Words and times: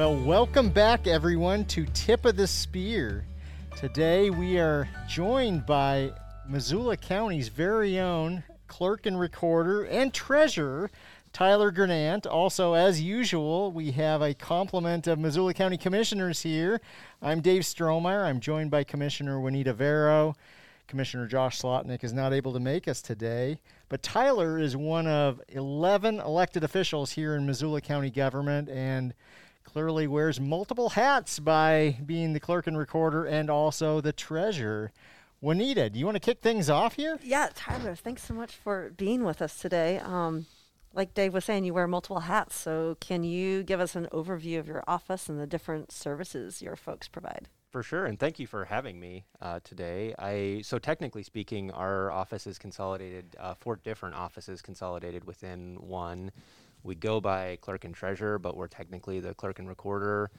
Well, 0.00 0.16
welcome 0.16 0.70
back, 0.70 1.06
everyone, 1.06 1.66
to 1.66 1.84
Tip 1.92 2.24
of 2.24 2.34
the 2.34 2.46
Spear. 2.46 3.26
Today 3.76 4.30
we 4.30 4.58
are 4.58 4.88
joined 5.06 5.66
by 5.66 6.14
Missoula 6.48 6.96
County's 6.96 7.48
very 7.48 8.00
own 8.00 8.42
clerk 8.66 9.04
and 9.04 9.20
recorder 9.20 9.84
and 9.84 10.14
treasurer, 10.14 10.90
Tyler 11.34 11.70
Gernant. 11.70 12.26
Also, 12.26 12.72
as 12.72 13.02
usual, 13.02 13.72
we 13.72 13.90
have 13.90 14.22
a 14.22 14.32
complement 14.32 15.06
of 15.06 15.18
Missoula 15.18 15.52
County 15.52 15.76
commissioners 15.76 16.40
here. 16.40 16.80
I'm 17.20 17.42
Dave 17.42 17.64
Strohmaier. 17.64 18.24
I'm 18.24 18.40
joined 18.40 18.70
by 18.70 18.84
Commissioner 18.84 19.38
Juanita 19.38 19.74
Vero. 19.74 20.34
Commissioner 20.88 21.26
Josh 21.26 21.60
Slotnick 21.60 22.04
is 22.04 22.14
not 22.14 22.32
able 22.32 22.54
to 22.54 22.58
make 22.58 22.88
us 22.88 23.02
today, 23.02 23.60
but 23.90 24.02
Tyler 24.02 24.58
is 24.58 24.78
one 24.78 25.06
of 25.06 25.42
11 25.50 26.20
elected 26.20 26.64
officials 26.64 27.12
here 27.12 27.36
in 27.36 27.44
Missoula 27.44 27.82
County 27.82 28.08
government 28.08 28.70
and 28.70 29.12
clearly 29.72 30.06
wears 30.06 30.40
multiple 30.40 30.90
hats 30.90 31.38
by 31.38 31.96
being 32.04 32.32
the 32.32 32.40
clerk 32.40 32.66
and 32.66 32.76
recorder 32.76 33.24
and 33.24 33.48
also 33.48 34.00
the 34.00 34.12
treasurer. 34.12 34.90
Juanita, 35.40 35.88
do 35.90 35.98
you 35.98 36.04
want 36.04 36.16
to 36.16 36.20
kick 36.20 36.40
things 36.40 36.68
off 36.68 36.96
here? 36.96 37.18
Yeah, 37.22 37.48
Tyler, 37.54 37.94
thanks 37.94 38.24
so 38.24 38.34
much 38.34 38.56
for 38.56 38.92
being 38.96 39.24
with 39.24 39.40
us 39.40 39.58
today. 39.58 39.98
Um, 39.98 40.46
like 40.92 41.14
Dave 41.14 41.32
was 41.32 41.44
saying, 41.44 41.64
you 41.64 41.72
wear 41.72 41.86
multiple 41.86 42.20
hats. 42.20 42.56
So, 42.56 42.96
can 43.00 43.22
you 43.22 43.62
give 43.62 43.78
us 43.78 43.94
an 43.94 44.08
overview 44.12 44.58
of 44.58 44.66
your 44.66 44.82
office 44.88 45.28
and 45.28 45.38
the 45.38 45.46
different 45.46 45.92
services 45.92 46.60
your 46.60 46.74
folks 46.74 47.06
provide? 47.06 47.48
For 47.70 47.84
sure, 47.84 48.06
and 48.06 48.18
thank 48.18 48.40
you 48.40 48.48
for 48.48 48.64
having 48.64 48.98
me 48.98 49.24
uh, 49.40 49.60
today. 49.62 50.12
I 50.18 50.62
so 50.64 50.80
technically 50.80 51.22
speaking, 51.22 51.70
our 51.70 52.10
office 52.10 52.48
is 52.48 52.58
consolidated, 52.58 53.36
uh, 53.38 53.54
four 53.54 53.76
different 53.76 54.16
offices 54.16 54.60
consolidated 54.60 55.24
within 55.24 55.76
one. 55.76 56.32
We 56.82 56.94
go 56.94 57.20
by 57.20 57.58
clerk 57.60 57.84
and 57.84 57.94
treasurer, 57.94 58.38
but 58.38 58.56
we're 58.56 58.68
technically 58.68 59.20
the 59.20 59.34
clerk 59.34 59.58
and 59.58 59.68
recorder, 59.68 60.30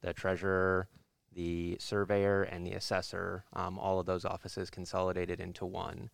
the 0.00 0.12
treasurer, 0.12 0.88
the 1.34 1.76
surveyor, 1.78 2.42
and 2.44 2.66
the 2.66 2.72
assessor. 2.72 3.44
Um, 3.52 3.78
all 3.78 4.00
of 4.00 4.06
those 4.06 4.24
offices 4.24 4.70
consolidated 4.70 5.40
into 5.40 5.66
one. 5.66 6.10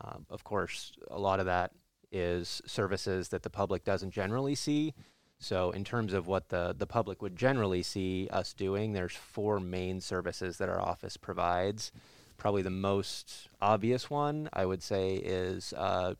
Uh, 0.00 0.18
of 0.30 0.44
course, 0.44 0.92
a 1.10 1.18
lot 1.18 1.40
of 1.40 1.46
that 1.46 1.72
is 2.12 2.62
services 2.66 3.28
that 3.28 3.42
the 3.42 3.50
public 3.50 3.84
doesn't 3.84 4.10
generally 4.10 4.54
see. 4.54 4.94
So, 5.38 5.72
in 5.72 5.84
terms 5.84 6.12
of 6.12 6.26
what 6.26 6.48
the, 6.48 6.74
the 6.76 6.86
public 6.86 7.20
would 7.20 7.36
generally 7.36 7.82
see 7.82 8.28
us 8.30 8.52
doing, 8.52 8.92
there's 8.92 9.14
four 9.14 9.60
main 9.60 10.00
services 10.00 10.58
that 10.58 10.68
our 10.68 10.80
office 10.80 11.16
provides. 11.16 11.92
Probably 12.36 12.62
the 12.62 12.70
most 12.70 13.48
obvious 13.60 14.08
one, 14.08 14.48
I 14.52 14.64
would 14.64 14.82
say, 14.82 15.16
is 15.16 15.72
uh, 15.76 16.14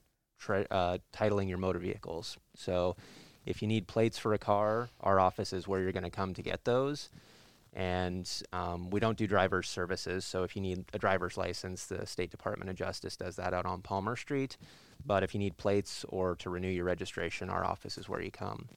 uh, 0.50 0.98
titling 1.12 1.48
your 1.48 1.58
motor 1.58 1.78
vehicles. 1.78 2.36
So, 2.56 2.96
if 3.46 3.60
you 3.60 3.68
need 3.68 3.86
plates 3.86 4.18
for 4.18 4.32
a 4.32 4.38
car, 4.38 4.88
our 5.00 5.20
office 5.20 5.52
is 5.52 5.68
where 5.68 5.80
you're 5.80 5.92
going 5.92 6.04
to 6.04 6.10
come 6.10 6.32
to 6.34 6.42
get 6.42 6.64
those. 6.64 7.10
And 7.74 8.30
um, 8.52 8.88
we 8.88 9.00
don't 9.00 9.18
do 9.18 9.26
driver's 9.26 9.68
services. 9.68 10.24
So, 10.24 10.44
if 10.44 10.56
you 10.56 10.62
need 10.62 10.84
a 10.92 10.98
driver's 10.98 11.36
license, 11.36 11.86
the 11.86 12.06
State 12.06 12.30
Department 12.30 12.70
of 12.70 12.76
Justice 12.76 13.16
does 13.16 13.36
that 13.36 13.52
out 13.52 13.66
on 13.66 13.82
Palmer 13.82 14.16
Street. 14.16 14.56
But 15.04 15.22
if 15.22 15.34
you 15.34 15.40
need 15.40 15.56
plates 15.56 16.04
or 16.08 16.36
to 16.36 16.50
renew 16.50 16.68
your 16.68 16.84
registration, 16.84 17.50
our 17.50 17.64
office 17.64 17.98
is 17.98 18.08
where 18.08 18.22
you 18.22 18.30
come. 18.30 18.68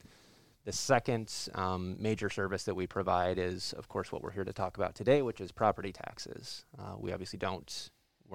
The 0.66 0.74
second 0.74 1.34
um, 1.56 1.96
major 1.98 2.30
service 2.30 2.66
that 2.66 2.76
we 2.76 2.88
provide 2.88 3.38
is, 3.38 3.72
of 3.78 3.88
course, 3.88 4.12
what 4.12 4.22
we're 4.22 4.32
here 4.32 4.44
to 4.44 4.52
talk 4.52 4.76
about 4.76 4.96
today, 4.96 5.22
which 5.22 5.40
is 5.40 5.50
property 5.50 5.94
taxes. 5.94 6.66
Uh, 6.78 6.96
we 7.00 7.14
obviously 7.14 7.40
don't 7.40 7.90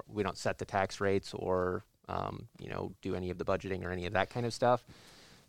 we 0.08 0.22
don't 0.22 0.38
set 0.38 0.56
the 0.56 0.64
tax 0.64 0.98
rates 0.98 1.34
or 1.34 1.84
um, 2.12 2.48
you 2.60 2.68
know 2.68 2.92
do 3.02 3.14
any 3.14 3.30
of 3.30 3.38
the 3.38 3.44
budgeting 3.44 3.84
or 3.84 3.90
any 3.90 4.06
of 4.06 4.12
that 4.12 4.30
kind 4.30 4.46
of 4.46 4.54
stuff, 4.54 4.84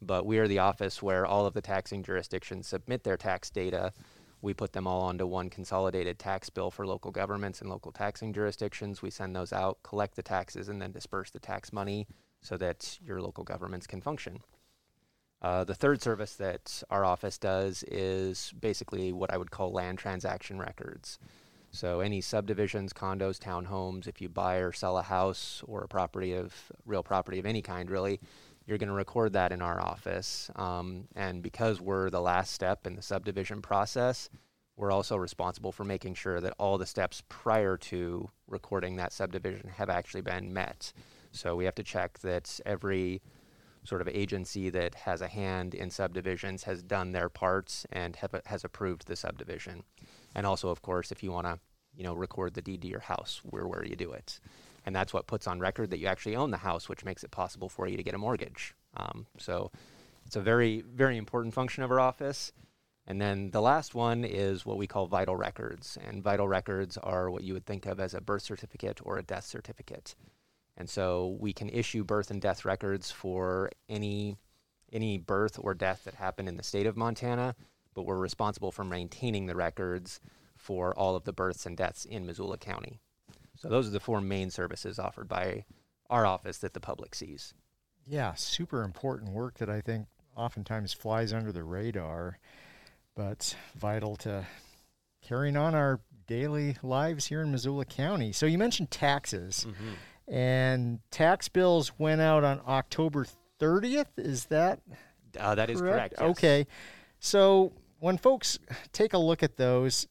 but 0.02 0.26
we 0.26 0.40
are 0.40 0.48
the 0.48 0.60
office 0.60 1.04
where 1.04 1.26
all 1.26 1.46
of 1.46 1.54
the 1.54 1.62
taxing 1.62 2.04
jurisdictions 2.04 2.68
submit 2.68 3.04
their 3.04 3.18
tax 3.18 3.50
data. 3.50 3.94
We 4.42 4.54
put 4.54 4.74
them 4.74 4.88
all 4.88 5.02
onto 5.04 5.26
one 5.26 5.50
consolidated 5.50 6.20
tax 6.20 6.50
bill 6.50 6.70
for 6.70 6.86
local 6.86 7.12
governments 7.12 7.62
and 7.62 7.70
local 7.70 7.94
taxing 7.94 8.34
jurisdictions. 8.34 9.02
We 9.02 9.10
send 9.10 9.36
those 9.36 9.54
out, 9.54 9.78
collect 9.84 10.16
the 10.16 10.24
taxes, 10.24 10.68
and 10.68 10.82
then 10.82 10.92
disperse 10.92 11.32
the 11.32 11.40
tax 11.40 11.72
money 11.72 12.08
so 12.42 12.58
that 12.58 13.00
your 13.02 13.22
local 13.22 13.46
governments 13.46 13.88
can 13.88 14.02
function. 14.02 14.40
Uh, 15.42 15.64
the 15.64 15.76
third 15.76 16.02
service 16.02 16.36
that 16.36 16.84
our 16.90 17.04
office 17.04 17.38
does 17.38 17.84
is 17.84 18.54
basically 18.60 19.12
what 19.12 19.32
I 19.32 19.38
would 19.38 19.52
call 19.52 19.72
land 19.72 19.98
transaction 19.98 20.58
records. 20.58 21.20
So 21.74 22.02
any 22.02 22.22
subdivisions, 22.22 22.94
condos, 22.94 23.40
townhomes, 23.40 24.08
if 24.08 24.22
you 24.22 24.30
buy 24.30 24.58
or 24.58 24.72
sell 24.72 25.00
a 25.00 25.02
house 25.02 25.64
or 25.68 25.82
a 25.82 25.88
property 25.88 26.34
of 26.34 26.54
real 26.86 27.02
property 27.02 27.40
of 27.40 27.48
any 27.48 27.64
kind, 27.64 27.90
really, 27.90 28.20
you're 28.68 28.78
going 28.78 28.90
to 28.90 28.94
record 28.96 29.34
that 29.34 29.52
in 29.52 29.60
our 29.60 29.82
office. 29.82 30.52
Um, 30.56 31.08
and 31.16 31.42
because 31.42 31.82
we're 31.82 32.12
the 32.12 32.22
last 32.22 32.54
step 32.54 32.86
in 32.86 32.96
the 32.96 33.02
subdivision 33.02 33.64
process, 33.64 34.30
we're 34.78 34.92
also 34.92 35.18
responsible 35.18 35.72
for 35.72 35.84
making 35.84 36.14
sure 36.14 36.40
that 36.42 36.54
all 36.60 36.78
the 36.78 36.86
steps 36.86 37.24
prior 37.28 37.76
to 37.78 38.30
recording 38.48 38.96
that 38.98 39.12
subdivision 39.12 39.70
have 39.70 39.90
actually 39.90 40.22
been 40.22 40.54
met. 40.54 40.94
So 41.32 41.56
we 41.56 41.66
have 41.66 41.76
to 41.76 41.84
check 41.84 42.20
that 42.20 42.60
every 42.68 43.24
sort 43.84 44.02
of 44.02 44.08
agency 44.08 44.70
that 44.70 44.94
has 44.94 45.22
a 45.22 45.28
hand 45.28 45.74
in 45.74 45.90
subdivisions 45.90 46.64
has 46.64 46.84
done 46.84 47.12
their 47.14 47.30
parts 47.30 47.88
and 47.92 48.16
have, 48.18 48.40
has 48.46 48.64
approved 48.64 49.08
the 49.08 49.16
subdivision. 49.16 49.84
And 50.36 50.46
also, 50.46 50.70
of 50.70 50.82
course, 50.82 51.12
if 51.12 51.24
you 51.24 51.32
want 51.32 51.48
to, 51.48 51.60
you 51.96 52.04
know, 52.04 52.14
record 52.14 52.54
the 52.54 52.62
deed 52.62 52.82
to 52.82 52.88
your 52.88 53.02
house, 53.02 53.42
where 53.44 53.68
where 53.68 53.86
you 53.86 53.96
do 53.96 54.12
it, 54.12 54.40
and 54.86 54.96
that's 54.96 55.14
what 55.14 55.28
puts 55.28 55.48
on 55.48 55.60
record 55.60 55.90
that 55.92 56.00
you 56.00 56.08
actually 56.08 56.36
own 56.36 56.52
the 56.52 56.58
house, 56.58 56.90
which 56.90 57.06
makes 57.06 57.24
it 57.24 57.32
possible 57.32 57.70
for 57.70 57.88
you 57.88 57.98
to 57.98 58.04
get 58.04 58.16
a 58.16 58.18
mortgage. 58.18 58.74
Um, 58.98 59.26
so 59.38 59.72
it's 60.26 60.36
a 60.36 60.42
very 60.42 60.82
very 60.82 61.18
important 61.18 61.54
function 61.54 61.84
of 61.84 61.92
our 61.92 62.00
office. 62.00 62.52
And 63.06 63.20
then 63.20 63.52
the 63.52 63.62
last 63.62 63.94
one 63.94 64.24
is 64.24 64.66
what 64.66 64.78
we 64.78 64.88
call 64.88 65.08
vital 65.08 65.36
records, 65.36 65.98
and 66.08 66.24
vital 66.24 66.48
records 66.48 66.98
are 66.98 67.30
what 67.30 67.44
you 67.44 67.54
would 67.54 67.66
think 67.66 67.86
of 67.86 68.00
as 68.00 68.14
a 68.14 68.22
birth 68.22 68.44
certificate 68.44 69.02
or 69.04 69.18
a 69.18 69.24
death 69.24 69.46
certificate. 69.46 70.16
And 70.78 70.90
so 70.90 71.38
we 71.40 71.54
can 71.54 71.70
issue 71.70 72.04
birth 72.04 72.32
and 72.32 72.42
death 72.42 72.66
records 72.66 73.12
for 73.12 73.72
any 73.90 74.38
any 74.92 75.18
birth 75.18 75.58
or 75.60 75.74
death 75.74 76.04
that 76.06 76.14
happened 76.16 76.48
in 76.48 76.56
the 76.56 76.64
state 76.64 76.86
of 76.86 76.96
Montana, 76.96 77.56
but 77.94 78.04
we're 78.04 78.18
responsible 78.18 78.72
for 78.72 78.84
maintaining 78.84 79.46
the 79.46 79.56
records 79.56 80.20
for 80.56 80.94
all 80.98 81.16
of 81.16 81.24
the 81.24 81.34
births 81.34 81.66
and 81.66 81.76
deaths 81.76 82.06
in 82.06 82.26
Missoula 82.26 82.58
County. 82.58 83.00
So 83.58 83.70
those 83.70 83.88
are 83.88 83.92
the 83.92 84.00
four 84.00 84.22
main 84.22 84.50
services 84.50 85.00
offered 85.00 85.28
by 85.28 85.66
our 86.10 86.26
office 86.26 86.58
that 86.60 86.74
the 86.74 86.80
public 86.80 87.16
sees. 87.16 87.54
Yeah, 88.06 88.34
super 88.34 88.84
important 88.84 89.32
work 89.32 89.58
that 89.60 89.70
I 89.70 89.82
think 89.82 90.08
oftentimes 90.36 90.94
flies 90.94 91.32
under 91.32 91.52
the 91.52 91.64
radar, 91.64 92.40
but 93.16 93.56
vital 93.76 94.16
to 94.18 94.46
carrying 95.22 95.56
on 95.56 95.76
our 95.76 96.02
daily 96.28 96.78
lives 96.84 97.28
here 97.28 97.42
in 97.42 97.52
Missoula 97.52 97.86
County. 97.86 98.32
So 98.32 98.46
you 98.46 98.58
mentioned 98.58 98.92
taxes. 98.92 99.66
Mm-hmm 99.68 99.94
and 100.28 101.00
tax 101.12 101.50
bills 101.50 101.92
went 101.98 102.22
out 102.22 102.44
on 102.44 102.62
October 102.68 103.26
30th. 103.60 104.06
Is 104.18 104.46
that 104.46 104.80
uh, 105.40 105.56
that 105.56 105.68
correct? 105.68 105.72
is 105.72 105.82
correct? 105.82 106.16
Yes. 106.18 106.30
Okay, 106.32 106.68
so 107.20 107.74
when 108.04 108.18
folks 108.18 108.60
take 108.92 109.14
a 109.14 109.18
look 109.18 109.44
at 109.44 109.56
those, 109.56 110.08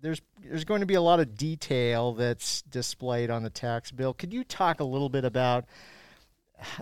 there's 0.00 0.22
there's 0.42 0.64
going 0.64 0.80
to 0.80 0.86
be 0.86 0.94
a 0.94 1.02
lot 1.02 1.20
of 1.20 1.36
detail 1.36 2.14
that's 2.14 2.62
displayed 2.62 3.28
on 3.28 3.42
the 3.42 3.50
tax 3.50 3.90
bill. 3.90 4.14
Could 4.14 4.32
you 4.32 4.44
talk 4.44 4.80
a 4.80 4.84
little 4.84 5.10
bit 5.10 5.24
about 5.24 5.66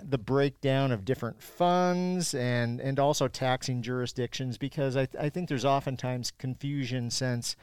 the 0.01 0.17
breakdown 0.17 0.91
of 0.91 1.03
different 1.03 1.41
funds 1.41 2.33
and 2.33 2.79
and 2.79 2.97
also 2.97 3.27
taxing 3.27 3.81
jurisdictions? 3.81 4.57
Because 4.57 4.95
I, 4.95 5.07
I 5.19 5.29
think 5.29 5.49
there's 5.49 5.65
oftentimes 5.65 6.31
confusion 6.31 7.11
since 7.11 7.57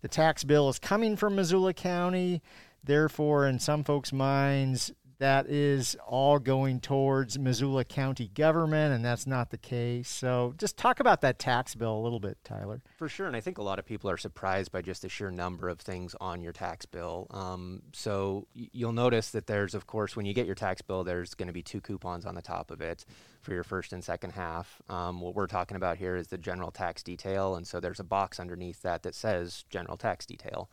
the 0.00 0.08
tax 0.08 0.44
bill 0.44 0.68
is 0.68 0.78
coming 0.78 1.16
from 1.16 1.34
Missoula 1.34 1.74
County 1.74 2.40
Therefore, 2.84 3.46
in 3.46 3.58
some 3.58 3.84
folks' 3.84 4.12
minds, 4.12 4.92
that 5.18 5.48
is 5.48 5.96
all 6.06 6.38
going 6.38 6.80
towards 6.80 7.38
Missoula 7.38 7.84
County 7.84 8.28
government, 8.28 8.94
and 8.94 9.04
that's 9.04 9.26
not 9.26 9.50
the 9.50 9.58
case. 9.58 10.08
So, 10.08 10.54
just 10.56 10.76
talk 10.76 11.00
about 11.00 11.20
that 11.22 11.38
tax 11.38 11.74
bill 11.74 11.96
a 11.96 12.02
little 12.02 12.20
bit, 12.20 12.38
Tyler. 12.44 12.82
For 12.96 13.08
sure, 13.08 13.26
and 13.26 13.34
I 13.34 13.40
think 13.40 13.58
a 13.58 13.62
lot 13.62 13.78
of 13.78 13.84
people 13.84 14.08
are 14.10 14.16
surprised 14.16 14.70
by 14.70 14.82
just 14.82 15.02
the 15.02 15.08
sheer 15.08 15.30
number 15.30 15.68
of 15.68 15.80
things 15.80 16.14
on 16.20 16.40
your 16.40 16.52
tax 16.52 16.86
bill. 16.86 17.26
Um, 17.30 17.82
so, 17.92 18.46
you'll 18.54 18.92
notice 18.92 19.30
that 19.30 19.46
there's, 19.46 19.74
of 19.74 19.86
course, 19.86 20.14
when 20.14 20.24
you 20.24 20.34
get 20.34 20.46
your 20.46 20.54
tax 20.54 20.82
bill, 20.82 21.02
there's 21.02 21.34
going 21.34 21.48
to 21.48 21.52
be 21.52 21.62
two 21.62 21.80
coupons 21.80 22.24
on 22.24 22.36
the 22.36 22.42
top 22.42 22.70
of 22.70 22.80
it 22.80 23.04
for 23.40 23.52
your 23.52 23.64
first 23.64 23.92
and 23.92 24.04
second 24.04 24.30
half. 24.30 24.80
Um, 24.88 25.20
what 25.20 25.34
we're 25.34 25.46
talking 25.48 25.76
about 25.76 25.98
here 25.98 26.16
is 26.16 26.28
the 26.28 26.38
general 26.38 26.70
tax 26.70 27.02
detail, 27.02 27.56
and 27.56 27.66
so 27.66 27.80
there's 27.80 28.00
a 28.00 28.04
box 28.04 28.38
underneath 28.38 28.82
that 28.82 29.02
that 29.02 29.14
says 29.14 29.64
general 29.68 29.96
tax 29.96 30.26
detail. 30.26 30.70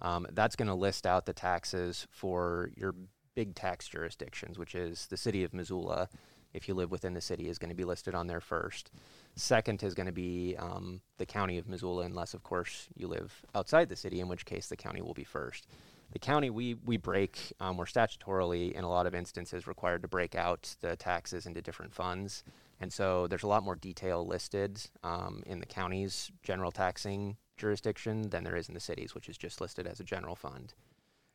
Um, 0.00 0.26
that's 0.32 0.56
going 0.56 0.68
to 0.68 0.74
list 0.74 1.06
out 1.06 1.26
the 1.26 1.32
taxes 1.32 2.06
for 2.10 2.70
your 2.76 2.94
big 3.34 3.54
tax 3.54 3.88
jurisdictions, 3.88 4.58
which 4.58 4.74
is 4.74 5.06
the 5.06 5.16
city 5.16 5.44
of 5.44 5.54
Missoula. 5.54 6.08
If 6.52 6.68
you 6.68 6.74
live 6.74 6.92
within 6.92 7.14
the 7.14 7.20
city, 7.20 7.48
is 7.48 7.58
going 7.58 7.70
to 7.70 7.76
be 7.76 7.84
listed 7.84 8.14
on 8.14 8.28
there 8.28 8.40
first. 8.40 8.92
Second 9.34 9.82
is 9.82 9.94
going 9.94 10.06
to 10.06 10.12
be 10.12 10.54
um, 10.56 11.00
the 11.18 11.26
county 11.26 11.58
of 11.58 11.68
Missoula, 11.68 12.04
unless, 12.04 12.32
of 12.32 12.44
course, 12.44 12.88
you 12.94 13.08
live 13.08 13.44
outside 13.56 13.88
the 13.88 13.96
city, 13.96 14.20
in 14.20 14.28
which 14.28 14.44
case 14.44 14.68
the 14.68 14.76
county 14.76 15.02
will 15.02 15.14
be 15.14 15.24
first. 15.24 15.66
The 16.12 16.20
county, 16.20 16.50
we, 16.50 16.74
we 16.84 16.96
break, 16.96 17.52
um, 17.58 17.76
we're 17.76 17.86
statutorily, 17.86 18.70
in 18.72 18.84
a 18.84 18.88
lot 18.88 19.06
of 19.06 19.16
instances, 19.16 19.66
required 19.66 20.02
to 20.02 20.08
break 20.08 20.36
out 20.36 20.76
the 20.80 20.94
taxes 20.94 21.46
into 21.46 21.60
different 21.60 21.92
funds. 21.92 22.44
And 22.80 22.92
so 22.92 23.26
there's 23.26 23.42
a 23.42 23.48
lot 23.48 23.64
more 23.64 23.74
detail 23.74 24.24
listed 24.24 24.80
um, 25.02 25.42
in 25.46 25.58
the 25.58 25.66
county's 25.66 26.30
general 26.44 26.70
taxing 26.70 27.36
jurisdiction 27.56 28.30
than 28.30 28.44
there 28.44 28.54
is 28.54 28.68
in 28.68 28.74
the 28.74 28.80
cities, 28.80 29.14
which 29.14 29.28
is 29.28 29.36
just 29.36 29.60
listed 29.60 29.88
as 29.88 29.98
a 29.98 30.04
general 30.04 30.36
fund. 30.36 30.74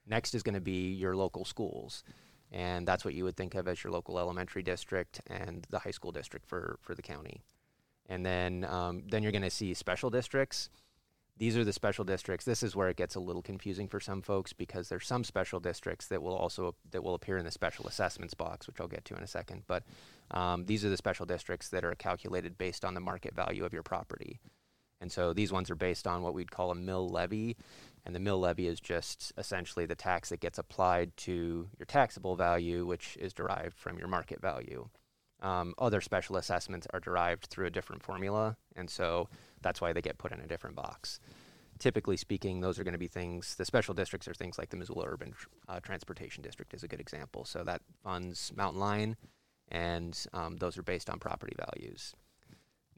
Next 0.09 0.33
is 0.33 0.43
going 0.43 0.55
to 0.55 0.61
be 0.61 0.91
your 0.91 1.15
local 1.15 1.45
schools. 1.45 2.03
And 2.51 2.87
that's 2.87 3.05
what 3.05 3.13
you 3.13 3.23
would 3.25 3.37
think 3.37 3.53
of 3.53 3.67
as 3.67 3.83
your 3.83 3.93
local 3.93 4.17
elementary 4.17 4.63
district 4.63 5.21
and 5.27 5.65
the 5.69 5.79
high 5.79 5.91
school 5.91 6.11
district 6.11 6.47
for, 6.47 6.79
for 6.81 6.95
the 6.95 7.01
county. 7.01 7.41
And 8.07 8.25
then, 8.25 8.65
um, 8.65 9.03
then 9.07 9.21
you're 9.21 9.31
going 9.31 9.43
to 9.43 9.51
see 9.51 9.75
special 9.75 10.09
districts. 10.09 10.69
These 11.37 11.55
are 11.55 11.63
the 11.63 11.71
special 11.71 12.03
districts. 12.03 12.45
This 12.45 12.63
is 12.63 12.75
where 12.75 12.89
it 12.89 12.97
gets 12.97 13.15
a 13.15 13.19
little 13.19 13.43
confusing 13.43 13.87
for 13.87 14.01
some 14.01 14.21
folks 14.21 14.51
because 14.51 14.89
there's 14.89 15.07
some 15.07 15.23
special 15.23 15.61
districts 15.61 16.07
that 16.07 16.21
will 16.21 16.35
also 16.35 16.75
that 16.91 17.01
will 17.01 17.13
appear 17.13 17.37
in 17.37 17.45
the 17.45 17.51
special 17.51 17.87
assessments 17.87 18.33
box, 18.33 18.67
which 18.67 18.81
I'll 18.81 18.89
get 18.89 19.05
to 19.05 19.15
in 19.15 19.23
a 19.23 19.27
second. 19.27 19.63
But 19.65 19.83
um, 20.31 20.65
these 20.65 20.83
are 20.83 20.89
the 20.89 20.97
special 20.97 21.25
districts 21.25 21.69
that 21.69 21.85
are 21.85 21.95
calculated 21.95 22.57
based 22.57 22.83
on 22.83 22.93
the 22.93 22.99
market 22.99 23.35
value 23.35 23.63
of 23.63 23.71
your 23.71 23.83
property. 23.83 24.41
And 24.99 25.09
so 25.09 25.31
these 25.31 25.51
ones 25.51 25.69
are 25.69 25.75
based 25.75 26.07
on 26.07 26.23
what 26.23 26.33
we'd 26.33 26.51
call 26.51 26.71
a 26.71 26.75
mill 26.75 27.07
levy. 27.07 27.55
And 28.05 28.15
the 28.15 28.19
mill 28.19 28.39
levy 28.39 28.67
is 28.67 28.79
just 28.79 29.33
essentially 29.37 29.85
the 29.85 29.95
tax 29.95 30.29
that 30.29 30.39
gets 30.39 30.57
applied 30.57 31.15
to 31.17 31.67
your 31.77 31.85
taxable 31.85 32.35
value, 32.35 32.85
which 32.85 33.17
is 33.19 33.33
derived 33.33 33.77
from 33.77 33.99
your 33.99 34.07
market 34.07 34.41
value. 34.41 34.89
Um, 35.41 35.73
other 35.77 36.01
special 36.01 36.35
assessments 36.37 36.87
are 36.93 36.99
derived 36.99 37.45
through 37.45 37.67
a 37.67 37.71
different 37.71 38.03
formula, 38.03 38.57
and 38.75 38.89
so 38.89 39.29
that's 39.61 39.79
why 39.79 39.93
they 39.93 40.01
get 40.01 40.17
put 40.17 40.31
in 40.31 40.41
a 40.41 40.47
different 40.47 40.75
box. 40.75 41.19
Typically 41.77 42.17
speaking, 42.17 42.59
those 42.59 42.77
are 42.77 42.83
going 42.83 42.93
to 42.93 42.97
be 42.99 43.07
things, 43.07 43.55
the 43.55 43.63
special 43.63 43.93
districts 43.93 44.27
are 44.27 44.33
things 44.33 44.57
like 44.57 44.69
the 44.69 44.75
Missoula 44.75 45.05
Urban 45.07 45.33
uh, 45.69 45.79
Transportation 45.79 46.43
District 46.43 46.73
is 46.73 46.83
a 46.83 46.89
good 46.89 46.99
example. 46.99 47.45
So 47.45 47.63
that 47.63 47.81
funds 48.03 48.51
Mountain 48.55 48.81
Line, 48.81 49.15
and 49.69 50.17
um, 50.33 50.57
those 50.57 50.77
are 50.77 50.83
based 50.83 51.09
on 51.09 51.19
property 51.19 51.55
values. 51.57 52.13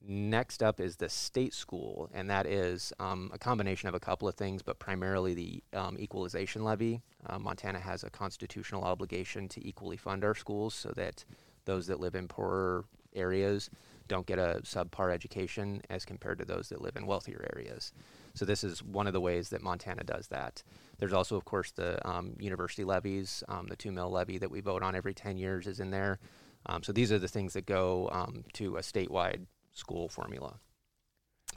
Next 0.04 0.64
up 0.64 0.80
is 0.80 0.96
the 0.96 1.10
state 1.10 1.54
school, 1.54 2.10
and 2.12 2.28
that 2.30 2.48
is 2.48 2.92
um, 3.00 3.30
a 3.34 3.38
combination 3.38 3.88
of 3.88 3.94
a 3.94 4.00
couple 4.00 4.28
of 4.28 4.34
things, 4.34 4.64
but 4.64 4.80
primarily 4.80 5.36
the 5.36 5.64
um, 5.74 5.96
equalization 6.00 6.64
levy. 6.64 7.02
Uh, 7.28 7.38
Montana 7.38 7.80
has 7.80 8.04
a 8.04 8.10
constitutional 8.10 8.84
obligation 8.84 9.48
to 9.50 9.66
equally 9.66 9.98
fund 9.98 10.24
our 10.24 10.34
schools 10.34 10.74
so 10.74 10.92
that 10.96 11.24
those 11.66 11.86
that 11.86 12.00
live 12.00 12.16
in 12.16 12.28
poorer 12.28 12.86
areas 13.14 13.70
don't 14.08 14.26
get 14.26 14.40
a 14.40 14.62
subpar 14.64 15.14
education 15.14 15.82
as 15.90 16.04
compared 16.04 16.40
to 16.40 16.46
those 16.46 16.70
that 16.70 16.82
live 16.82 16.96
in 16.96 17.06
wealthier 17.06 17.48
areas. 17.54 17.94
So 18.34 18.44
this 18.44 18.64
is 18.64 18.84
one 18.84 19.06
of 19.06 19.14
the 19.14 19.22
ways 19.22 19.50
that 19.50 19.62
Montana 19.62 20.04
does 20.04 20.28
that. 20.30 20.64
There's 20.98 21.14
also, 21.14 21.38
of 21.38 21.46
course, 21.46 21.72
the 21.72 22.06
um, 22.08 22.36
university 22.40 22.84
levies. 22.84 23.44
Um, 23.48 23.68
the 23.68 23.76
two 23.76 23.92
mil 23.92 24.10
levy 24.10 24.40
that 24.40 24.50
we 24.50 24.62
vote 24.62 24.82
on 24.82 24.96
every 24.96 25.14
10 25.14 25.38
years 25.38 25.68
is 25.68 25.80
in 25.80 25.92
there. 25.92 26.18
Um, 26.66 26.82
so 26.82 26.92
these 26.92 27.12
are 27.12 27.20
the 27.20 27.28
things 27.28 27.54
that 27.54 27.66
go 27.66 28.10
um, 28.12 28.44
to 28.54 28.78
a 28.78 28.82
statewide 28.82 29.46
school 29.72 30.10
formula. 30.10 30.60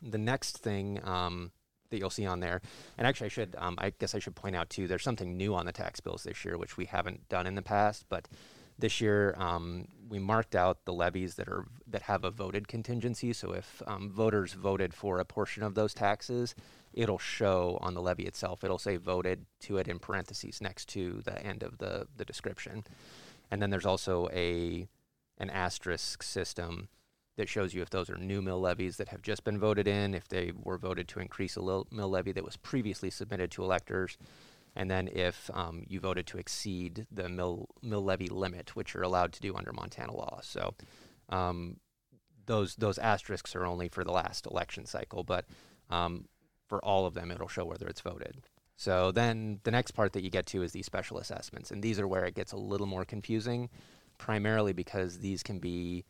The 0.02 0.18
next 0.18 0.58
thing 0.58 1.00
um, 1.04 1.52
that 1.90 1.98
you'll 1.98 2.10
see 2.10 2.26
on 2.26 2.40
there, 2.40 2.60
and 2.98 3.06
actually 3.06 3.26
I 3.26 3.28
should, 3.28 3.54
um, 3.58 3.76
I 3.78 3.92
guess 3.98 4.14
I 4.14 4.18
should 4.18 4.34
point 4.34 4.56
out 4.56 4.70
too, 4.70 4.86
there's 4.86 5.02
something 5.02 5.36
new 5.36 5.54
on 5.54 5.66
the 5.66 5.72
tax 5.72 6.00
bills 6.00 6.24
this 6.24 6.44
year, 6.44 6.58
which 6.58 6.76
we 6.76 6.86
haven't 6.86 7.28
done 7.28 7.46
in 7.46 7.54
the 7.54 7.62
past, 7.62 8.06
but 8.08 8.28
this 8.78 9.00
year 9.00 9.34
um, 9.38 9.86
we 10.08 10.18
marked 10.18 10.54
out 10.54 10.84
the 10.84 10.92
levies 10.92 11.36
that 11.36 11.48
are 11.48 11.66
that 11.86 12.02
have 12.02 12.24
a 12.24 12.30
voted 12.30 12.66
contingency. 12.68 13.32
So 13.32 13.52
if 13.52 13.82
um, 13.86 14.10
voters 14.10 14.52
voted 14.52 14.92
for 14.94 15.20
a 15.20 15.24
portion 15.24 15.62
of 15.62 15.74
those 15.74 15.94
taxes, 15.94 16.54
it'll 16.92 17.18
show 17.18 17.78
on 17.80 17.94
the 17.94 18.02
levy 18.02 18.24
itself. 18.24 18.64
It'll 18.64 18.78
say 18.78 18.96
voted 18.96 19.46
to 19.60 19.76
it 19.76 19.86
in 19.86 19.98
parentheses 19.98 20.60
next 20.60 20.88
to 20.90 21.22
the 21.24 21.40
end 21.44 21.62
of 21.62 21.78
the 21.78 22.08
the 22.16 22.24
description, 22.24 22.84
and 23.50 23.62
then 23.62 23.70
there's 23.70 23.86
also 23.86 24.28
a 24.32 24.88
an 25.38 25.50
asterisk 25.50 26.22
system 26.22 26.88
that 27.36 27.48
shows 27.48 27.74
you 27.74 27.82
if 27.82 27.90
those 27.90 28.08
are 28.08 28.16
new 28.16 28.40
mill 28.40 28.60
levies 28.60 28.96
that 28.96 29.08
have 29.08 29.22
just 29.22 29.44
been 29.44 29.58
voted 29.58 29.88
in, 29.88 30.14
if 30.14 30.28
they 30.28 30.52
were 30.56 30.78
voted 30.78 31.08
to 31.08 31.20
increase 31.20 31.56
a 31.56 31.60
mill 31.60 31.86
levy 31.90 32.32
that 32.32 32.44
was 32.44 32.56
previously 32.56 33.10
submitted 33.10 33.50
to 33.50 33.64
electors, 33.64 34.16
and 34.76 34.90
then 34.90 35.08
if 35.12 35.50
um, 35.52 35.84
you 35.88 36.00
voted 36.00 36.26
to 36.28 36.38
exceed 36.38 37.06
the 37.10 37.28
mill, 37.28 37.68
mill 37.82 38.02
levy 38.02 38.28
limit, 38.28 38.76
which 38.76 38.94
you're 38.94 39.02
allowed 39.02 39.32
to 39.32 39.40
do 39.40 39.54
under 39.54 39.72
Montana 39.72 40.14
law. 40.14 40.40
So 40.42 40.74
um, 41.28 41.78
those 42.46 42.76
those 42.76 42.98
asterisks 42.98 43.54
are 43.56 43.66
only 43.66 43.88
for 43.88 44.04
the 44.04 44.12
last 44.12 44.46
election 44.46 44.86
cycle, 44.86 45.24
but 45.24 45.46
um, 45.90 46.26
for 46.68 46.84
all 46.84 47.06
of 47.06 47.14
them, 47.14 47.30
it'll 47.30 47.48
show 47.48 47.64
whether 47.64 47.86
it's 47.86 48.00
voted. 48.00 48.42
So 48.76 49.12
then 49.12 49.60
the 49.62 49.70
next 49.70 49.92
part 49.92 50.12
that 50.14 50.22
you 50.22 50.30
get 50.30 50.46
to 50.46 50.62
is 50.62 50.72
these 50.72 50.86
special 50.86 51.18
assessments, 51.18 51.70
and 51.70 51.82
these 51.82 52.00
are 52.00 52.08
where 52.08 52.24
it 52.24 52.34
gets 52.34 52.52
a 52.52 52.56
little 52.56 52.86
more 52.86 53.04
confusing, 53.04 53.70
primarily 54.18 54.72
because 54.72 55.18
these 55.18 55.42
can 55.42 55.58
be 55.58 56.04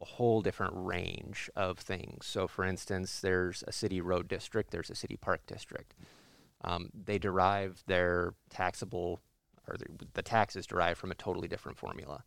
a 0.00 0.04
whole 0.04 0.42
different 0.42 0.72
range 0.76 1.50
of 1.56 1.78
things. 1.78 2.26
So, 2.26 2.46
for 2.46 2.64
instance, 2.64 3.20
there's 3.20 3.64
a 3.66 3.72
city 3.72 4.00
road 4.00 4.28
district, 4.28 4.70
there's 4.70 4.90
a 4.90 4.94
city 4.94 5.16
park 5.16 5.40
district. 5.46 5.94
Um, 6.64 6.90
they 6.92 7.18
derive 7.18 7.82
their 7.86 8.34
taxable, 8.50 9.20
or 9.68 9.76
the, 9.76 9.86
the 10.14 10.22
tax 10.22 10.56
is 10.56 10.66
derived 10.66 10.98
from 10.98 11.10
a 11.10 11.14
totally 11.14 11.48
different 11.48 11.78
formula. 11.78 12.22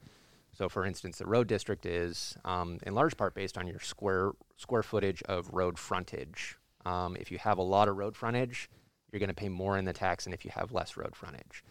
So, 0.53 0.67
for 0.67 0.85
instance, 0.85 1.17
the 1.17 1.25
road 1.25 1.47
district 1.47 1.85
is 1.85 2.37
um, 2.43 2.77
in 2.83 2.93
large 2.93 3.15
part 3.15 3.33
based 3.33 3.57
on 3.57 3.67
your 3.67 3.79
square 3.79 4.31
square 4.57 4.83
footage 4.83 5.23
of 5.23 5.49
road 5.53 5.79
frontage. 5.79 6.57
Um, 6.85 7.15
if 7.19 7.31
you 7.31 7.37
have 7.37 7.57
a 7.57 7.63
lot 7.63 7.87
of 7.87 7.97
road 7.97 8.15
frontage, 8.15 8.69
you're 9.11 9.19
going 9.19 9.29
to 9.29 9.35
pay 9.35 9.49
more 9.49 9.77
in 9.77 9.85
the 9.85 9.93
tax 9.93 10.25
than 10.25 10.33
if 10.33 10.43
you 10.45 10.51
have 10.53 10.71
less 10.71 10.97
road 10.97 11.15
frontage. 11.15 11.63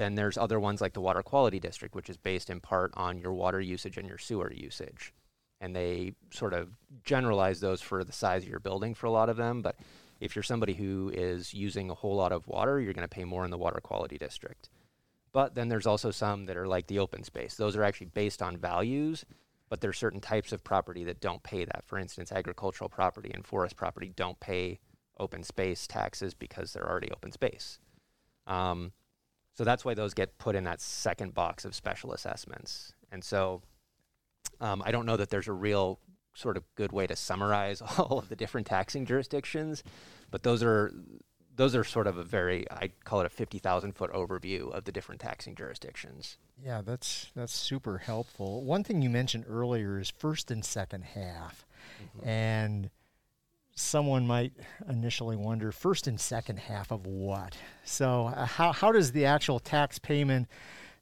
Then 0.00 0.14
there's 0.14 0.38
other 0.38 0.58
ones 0.58 0.80
like 0.80 0.94
the 0.94 1.02
water 1.02 1.22
quality 1.22 1.60
district, 1.60 1.94
which 1.94 2.08
is 2.08 2.16
based 2.16 2.48
in 2.48 2.58
part 2.58 2.90
on 2.96 3.18
your 3.18 3.34
water 3.34 3.60
usage 3.60 3.98
and 3.98 4.08
your 4.08 4.16
sewer 4.16 4.50
usage. 4.50 5.12
And 5.60 5.76
they 5.76 6.14
sort 6.30 6.54
of 6.54 6.70
generalize 7.04 7.60
those 7.60 7.82
for 7.82 8.02
the 8.02 8.10
size 8.10 8.44
of 8.44 8.48
your 8.48 8.60
building 8.60 8.94
for 8.94 9.04
a 9.04 9.10
lot 9.10 9.28
of 9.28 9.36
them. 9.36 9.60
But 9.60 9.76
if 10.18 10.34
you're 10.34 10.42
somebody 10.42 10.72
who 10.72 11.12
is 11.14 11.52
using 11.52 11.90
a 11.90 11.94
whole 11.94 12.16
lot 12.16 12.32
of 12.32 12.48
water, 12.48 12.80
you're 12.80 12.94
going 12.94 13.06
to 13.06 13.14
pay 13.14 13.24
more 13.24 13.44
in 13.44 13.50
the 13.50 13.58
water 13.58 13.78
quality 13.78 14.16
district. 14.16 14.70
But 15.34 15.54
then 15.54 15.68
there's 15.68 15.86
also 15.86 16.10
some 16.10 16.46
that 16.46 16.56
are 16.56 16.66
like 16.66 16.86
the 16.86 16.98
open 16.98 17.22
space. 17.22 17.56
Those 17.56 17.76
are 17.76 17.84
actually 17.84 18.06
based 18.06 18.40
on 18.40 18.56
values, 18.56 19.26
but 19.68 19.82
there's 19.82 19.98
certain 19.98 20.20
types 20.20 20.50
of 20.50 20.64
property 20.64 21.04
that 21.04 21.20
don't 21.20 21.42
pay 21.42 21.66
that. 21.66 21.84
For 21.84 21.98
instance, 21.98 22.32
agricultural 22.32 22.88
property 22.88 23.32
and 23.34 23.44
forest 23.44 23.76
property 23.76 24.14
don't 24.16 24.40
pay 24.40 24.80
open 25.18 25.42
space 25.42 25.86
taxes 25.86 26.32
because 26.32 26.72
they're 26.72 26.88
already 26.88 27.10
open 27.10 27.32
space. 27.32 27.80
Um, 28.46 28.92
so 29.60 29.64
that's 29.64 29.84
why 29.84 29.92
those 29.92 30.14
get 30.14 30.38
put 30.38 30.56
in 30.56 30.64
that 30.64 30.80
second 30.80 31.34
box 31.34 31.66
of 31.66 31.74
special 31.74 32.14
assessments. 32.14 32.94
And 33.12 33.22
so 33.22 33.60
um, 34.58 34.82
I 34.86 34.90
don't 34.90 35.04
know 35.04 35.18
that 35.18 35.28
there's 35.28 35.48
a 35.48 35.52
real 35.52 36.00
sort 36.32 36.56
of 36.56 36.64
good 36.76 36.92
way 36.92 37.06
to 37.06 37.14
summarize 37.14 37.82
all 37.98 38.18
of 38.18 38.30
the 38.30 38.36
different 38.36 38.66
taxing 38.66 39.04
jurisdictions, 39.04 39.84
but 40.30 40.44
those 40.44 40.62
are 40.62 40.94
those 41.56 41.76
are 41.76 41.84
sort 41.84 42.06
of 42.06 42.16
a 42.16 42.24
very 42.24 42.64
I 42.70 42.92
call 43.04 43.20
it 43.20 43.26
a 43.26 43.28
fifty 43.28 43.58
thousand 43.58 43.96
foot 43.96 44.10
overview 44.14 44.72
of 44.72 44.84
the 44.84 44.92
different 44.92 45.20
taxing 45.20 45.54
jurisdictions. 45.54 46.38
Yeah, 46.64 46.80
that's 46.80 47.30
that's 47.36 47.54
super 47.54 47.98
helpful. 47.98 48.64
One 48.64 48.82
thing 48.82 49.02
you 49.02 49.10
mentioned 49.10 49.44
earlier 49.46 49.98
is 49.98 50.08
first 50.08 50.50
and 50.50 50.64
second 50.64 51.04
half, 51.04 51.66
mm-hmm. 52.02 52.26
and 52.26 52.90
someone 53.74 54.26
might 54.26 54.52
initially 54.88 55.36
wonder 55.36 55.72
first 55.72 56.06
and 56.06 56.20
second 56.20 56.58
half 56.58 56.90
of 56.90 57.06
what. 57.06 57.56
So, 57.84 58.26
uh, 58.26 58.46
how, 58.46 58.72
how 58.72 58.92
does 58.92 59.12
the 59.12 59.24
actual 59.24 59.58
tax 59.58 59.98
payment 59.98 60.48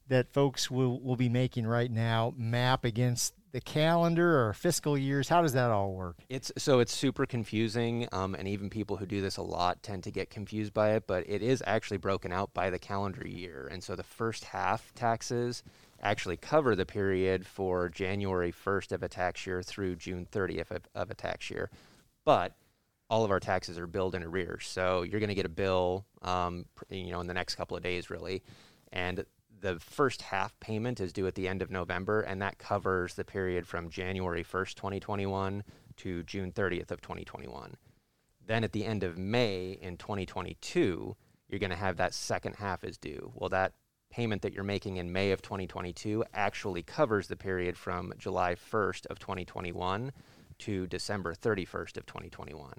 that 0.09 0.33
folks 0.33 0.71
will, 0.71 1.01
will 1.01 1.17
be 1.17 1.29
making 1.29 1.67
right 1.67 1.91
now 1.91 2.35
map 2.37 2.85
against 2.85 3.35
the 3.53 3.61
calendar 3.61 4.47
or 4.47 4.53
fiscal 4.53 4.97
years? 4.97 5.29
How 5.29 5.43
does 5.43 5.53
that 5.55 5.71
all 5.71 5.93
work? 5.93 6.17
It's 6.29 6.53
so 6.57 6.81
it's 6.81 6.93
super 6.93 7.27
confusing, 7.27 8.09
um, 8.13 8.35
and 8.35 8.47
even 8.47 8.71
people 8.71 8.97
who 8.97 9.07
do 9.07 9.21
this 9.21 9.37
a 9.37 9.43
lot 9.43 9.83
tend 9.83 10.05
to 10.05 10.11
get 10.11 10.31
confused 10.31 10.75
by 10.75 10.93
it. 10.93 11.07
But 11.07 11.29
it 11.29 11.43
is 11.43 11.63
actually 11.67 11.99
broken 11.99 12.33
out 12.33 12.53
by 12.55 12.71
the 12.71 12.79
calendar 12.79 13.27
year, 13.27 13.69
and 13.71 13.83
so 13.83 13.97
the 13.97 14.03
first 14.03 14.45
half 14.45 14.93
taxes 14.95 15.63
actually 16.01 16.37
cover 16.37 16.77
the 16.77 16.87
period 16.87 17.47
for 17.47 17.89
January 17.89 18.53
1st 18.53 18.93
of 18.93 19.03
a 19.03 19.09
tax 19.09 19.47
year 19.47 19.63
through 19.63 19.97
June 19.97 20.27
30th 20.31 20.71
of, 20.71 20.83
of 20.95 21.11
a 21.11 21.15
tax 21.15 21.51
year, 21.51 21.71
but 22.25 22.57
all 23.11 23.25
of 23.25 23.31
our 23.31 23.41
taxes 23.41 23.79
are 23.79 23.87
billed 23.87 24.15
in 24.15 24.23
arrears. 24.23 24.67
So 24.67 25.03
you're 25.03 25.21
going 25.21 25.29
to 25.29 25.35
get 25.35 25.47
a 25.47 25.51
bill, 25.51 26.05
um, 26.23 26.67
you 26.91 27.11
know, 27.11 27.21
in 27.21 27.27
the 27.27 27.35
next 27.35 27.55
couple 27.55 27.77
of 27.77 27.83
days, 27.83 28.11
really, 28.11 28.43
and 28.93 29.25
the 29.61 29.79
first 29.81 30.23
half 30.23 30.59
payment 30.61 31.01
is 31.01 31.13
due 31.13 31.27
at 31.27 31.35
the 31.35 31.49
end 31.49 31.63
of 31.63 31.71
November, 31.71 32.21
and 32.21 32.41
that 32.43 32.59
covers 32.59 33.15
the 33.15 33.25
period 33.25 33.67
from 33.67 33.91
January 33.91 34.45
1st, 34.45 34.75
2021 34.75 35.65
to 35.97 36.23
June 36.25 36.53
30th 36.53 36.91
of 36.91 37.01
2021. 37.01 37.75
Then 38.47 38.65
at 38.65 38.73
the 38.73 38.85
end 38.85 39.03
of 39.03 39.19
May 39.19 39.79
in 39.83 39.97
2022, 39.97 41.17
you're 41.49 41.59
going 41.59 41.71
to 41.71 41.77
have 41.77 41.97
that 41.97 42.15
second 42.15 42.57
half 42.57 42.85
is 42.85 42.97
due. 42.97 43.33
Well, 43.35 43.51
that 43.51 43.75
payment 44.11 44.43
that 44.43 44.55
you're 44.55 44.65
making 44.65 44.97
in 44.97 45.13
May 45.13 45.33
of 45.33 45.43
2022 45.43 46.25
actually 46.33 46.83
covers 46.83 47.29
the 47.29 47.37
period 47.37 47.77
from 47.77 48.13
July 48.19 48.55
1st 48.55 49.07
of 49.07 49.19
2021 49.19 50.13
to 50.61 50.87
December 50.87 51.35
31st 51.35 51.97
of 51.97 52.07
2021. 52.07 52.73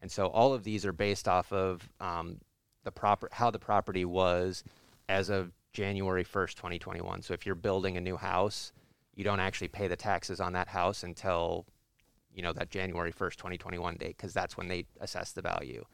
And 0.00 0.10
so 0.10 0.28
all 0.28 0.54
of 0.54 0.64
these 0.64 0.86
are 0.86 0.92
based 0.92 1.26
off 1.26 1.52
of 1.52 1.88
um, 2.00 2.38
the 2.84 2.92
proper 2.92 3.28
how 3.32 3.50
the 3.50 3.58
property 3.58 4.04
was 4.04 4.62
as 5.08 5.28
of 5.28 5.52
January 5.72 6.24
1st, 6.24 6.54
2021. 6.54 7.22
So 7.22 7.34
if 7.34 7.44
you're 7.46 7.54
building 7.54 7.96
a 7.96 8.00
new 8.00 8.16
house, 8.16 8.72
you 9.14 9.24
don't 9.24 9.40
actually 9.40 9.68
pay 9.68 9.88
the 9.88 9.96
taxes 9.96 10.40
on 10.40 10.52
that 10.52 10.68
house 10.68 11.02
until 11.02 11.66
you 12.32 12.42
know 12.42 12.52
that 12.52 12.70
January 12.70 13.12
1st, 13.12 13.36
2021 13.36 13.96
date, 13.96 14.16
because 14.16 14.32
that's 14.32 14.56
when 14.56 14.68
they 14.68 14.86
assess 15.00 15.32
the 15.32 15.42
value. 15.42 15.84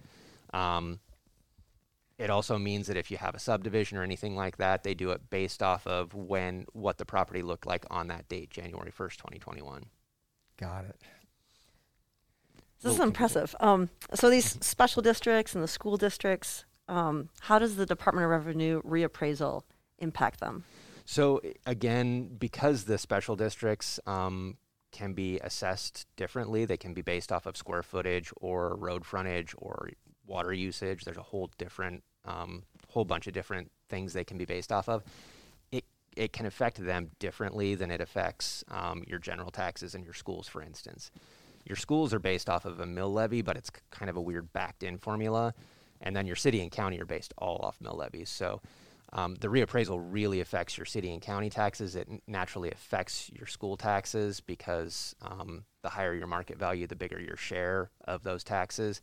Um, 0.52 1.00
it 2.18 2.30
also 2.30 2.58
means 2.58 2.86
that 2.86 2.96
if 2.96 3.10
you 3.10 3.16
have 3.16 3.34
a 3.34 3.40
subdivision 3.40 3.98
or 3.98 4.02
anything 4.02 4.36
like 4.36 4.58
that, 4.58 4.84
they 4.84 4.94
do 4.94 5.10
it 5.10 5.30
based 5.30 5.62
off 5.62 5.86
of 5.86 6.14
when 6.14 6.66
what 6.72 6.98
the 6.98 7.04
property 7.04 7.42
looked 7.42 7.66
like 7.66 7.84
on 7.90 8.06
that 8.08 8.28
date, 8.28 8.50
January 8.50 8.92
1st, 8.92 9.16
2021. 9.16 9.86
Got 10.58 10.84
it. 10.86 11.00
This 12.82 12.94
is 12.94 13.00
impressive. 13.00 13.56
Um, 13.60 13.88
so 14.12 14.28
these 14.28 14.58
special 14.64 15.00
districts 15.00 15.54
and 15.54 15.64
the 15.64 15.68
school 15.68 15.96
districts, 15.96 16.66
um, 16.86 17.30
how 17.40 17.58
does 17.58 17.76
the 17.76 17.86
Department 17.86 18.26
of 18.26 18.30
Revenue 18.30 18.82
reappraisal 18.82 19.62
impact 19.98 20.40
them? 20.40 20.64
So 21.06 21.40
again, 21.66 22.36
because 22.38 22.84
the 22.84 22.98
special 22.98 23.36
districts 23.36 23.98
um, 24.06 24.58
can 24.92 25.14
be 25.14 25.38
assessed 25.40 26.06
differently, 26.16 26.66
they 26.66 26.76
can 26.76 26.92
be 26.92 27.02
based 27.02 27.32
off 27.32 27.46
of 27.46 27.56
square 27.56 27.82
footage 27.82 28.30
or 28.36 28.76
road 28.76 29.04
frontage 29.06 29.54
or 29.56 29.90
water 30.26 30.52
usage. 30.52 31.04
There's 31.04 31.16
a 31.16 31.22
whole 31.22 31.50
different, 31.56 32.04
um, 32.26 32.64
whole 32.88 33.04
bunch 33.06 33.26
of 33.26 33.32
different 33.32 33.70
things 33.88 34.12
they 34.12 34.24
can 34.24 34.36
be 34.36 34.44
based 34.44 34.70
off 34.70 34.88
of. 34.88 35.02
It 36.16 36.32
can 36.32 36.46
affect 36.46 36.84
them 36.84 37.10
differently 37.18 37.74
than 37.74 37.90
it 37.90 38.00
affects 38.00 38.64
um, 38.68 39.02
your 39.06 39.18
general 39.18 39.50
taxes 39.50 39.94
and 39.94 40.04
your 40.04 40.14
schools, 40.14 40.48
for 40.48 40.62
instance. 40.62 41.10
Your 41.64 41.76
schools 41.76 42.12
are 42.12 42.18
based 42.18 42.50
off 42.50 42.64
of 42.64 42.80
a 42.80 42.86
mill 42.86 43.12
levy, 43.12 43.42
but 43.42 43.56
it's 43.56 43.70
kind 43.90 44.10
of 44.10 44.16
a 44.16 44.20
weird 44.20 44.52
backed-in 44.52 44.98
formula, 44.98 45.54
and 46.00 46.14
then 46.14 46.26
your 46.26 46.36
city 46.36 46.60
and 46.60 46.70
county 46.70 47.00
are 47.00 47.06
based 47.06 47.32
all 47.38 47.58
off 47.62 47.80
mill 47.80 47.96
levies. 47.96 48.28
So 48.28 48.60
um, 49.12 49.36
the 49.36 49.48
reappraisal 49.48 50.04
really 50.10 50.40
affects 50.40 50.76
your 50.76 50.84
city 50.84 51.12
and 51.12 51.22
county 51.22 51.48
taxes. 51.48 51.96
It 51.96 52.08
naturally 52.26 52.70
affects 52.70 53.30
your 53.32 53.46
school 53.46 53.76
taxes 53.76 54.40
because 54.40 55.14
um, 55.22 55.64
the 55.82 55.88
higher 55.88 56.14
your 56.14 56.26
market 56.26 56.58
value, 56.58 56.86
the 56.86 56.96
bigger 56.96 57.20
your 57.20 57.36
share 57.36 57.90
of 58.06 58.24
those 58.24 58.42
taxes. 58.44 59.00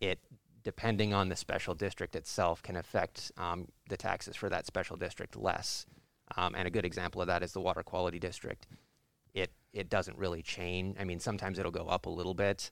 It, 0.00 0.18
depending 0.64 1.14
on 1.14 1.28
the 1.28 1.36
special 1.36 1.74
district 1.74 2.16
itself, 2.16 2.62
can 2.62 2.76
affect 2.76 3.30
um, 3.38 3.68
the 3.88 3.96
taxes 3.96 4.34
for 4.34 4.48
that 4.48 4.66
special 4.66 4.96
district 4.96 5.36
less. 5.36 5.86
Um, 6.36 6.54
and 6.54 6.66
a 6.66 6.70
good 6.70 6.84
example 6.84 7.20
of 7.20 7.26
that 7.28 7.42
is 7.42 7.52
the 7.52 7.60
water 7.60 7.82
quality 7.82 8.18
district. 8.18 8.66
It 9.34 9.52
it 9.72 9.88
doesn't 9.88 10.16
really 10.16 10.42
change. 10.42 10.96
I 10.98 11.04
mean, 11.04 11.20
sometimes 11.20 11.58
it'll 11.58 11.72
go 11.72 11.86
up 11.86 12.06
a 12.06 12.10
little 12.10 12.34
bit, 12.34 12.70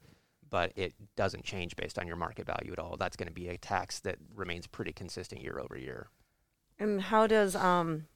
but 0.49 0.73
it 0.77 0.95
doesn't 1.17 1.45
change 1.45 1.77
based 1.77 1.99
on 1.99 2.07
your 2.07 2.17
market 2.17 2.47
value 2.47 2.73
at 2.73 2.79
all. 2.79 2.97
That's 2.97 3.17
going 3.17 3.29
to 3.29 3.33
be 3.35 3.49
a 3.49 3.59
tax 3.59 4.01
that 4.01 4.17
remains 4.35 4.67
pretty 4.67 4.93
consistent 4.93 5.43
year 5.43 5.59
over 5.59 5.77
year. 5.77 6.09
And 6.79 7.01
how 7.01 7.27
does, 7.27 7.57
um, 7.57 8.07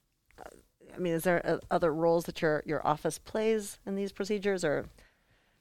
I 0.94 0.98
mean, 0.98 1.14
is 1.14 1.24
there 1.24 1.44
uh, 1.44 1.58
other 1.70 1.92
roles 1.92 2.24
that 2.24 2.40
your, 2.40 2.62
your 2.66 2.86
office 2.86 3.18
plays 3.18 3.78
in 3.86 3.96
these 3.96 4.12
procedures 4.12 4.64
or? 4.64 4.86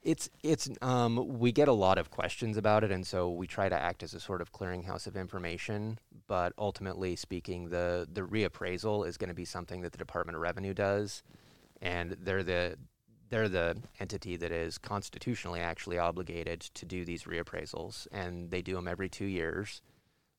It's 0.06 0.30
it's 0.44 0.70
um, 0.84 1.40
we 1.40 1.52
get 1.52 1.68
a 1.68 1.74
lot 1.74 1.98
of 1.98 2.12
questions 2.12 2.58
about 2.58 2.84
it, 2.84 2.92
and 2.92 3.06
so 3.06 3.32
we 3.32 3.48
try 3.48 3.70
to 3.70 3.76
act 3.76 4.04
as 4.04 4.14
a 4.14 4.20
sort 4.20 4.40
of 4.40 4.54
clearinghouse 4.54 5.08
of 5.08 5.18
information. 5.18 5.98
But 6.28 6.54
ultimately 6.60 7.16
speaking, 7.16 7.70
the 7.70 8.08
the 8.12 8.22
reappraisal 8.22 9.08
is 9.08 9.18
going 9.18 9.30
to 9.30 9.36
be 9.36 9.46
something 9.46 9.82
that 9.82 9.92
the 9.92 9.98
Department 9.98 10.36
of 10.36 10.44
Revenue 10.44 10.76
does, 10.76 11.24
and 11.82 12.16
they're 12.22 12.44
the 12.44 12.78
they're 13.30 13.50
the 13.50 13.78
entity 14.00 14.38
that 14.38 14.52
is 14.52 14.78
constitutionally 14.78 15.60
actually 15.60 15.98
obligated 15.98 16.62
to 16.62 16.86
do 16.86 17.04
these 17.04 17.24
reappraisals, 17.24 18.08
and 18.12 18.52
they 18.52 18.62
do 18.62 18.76
them 18.76 18.88
every 18.88 19.10
two 19.10 19.26
years. 19.26 19.82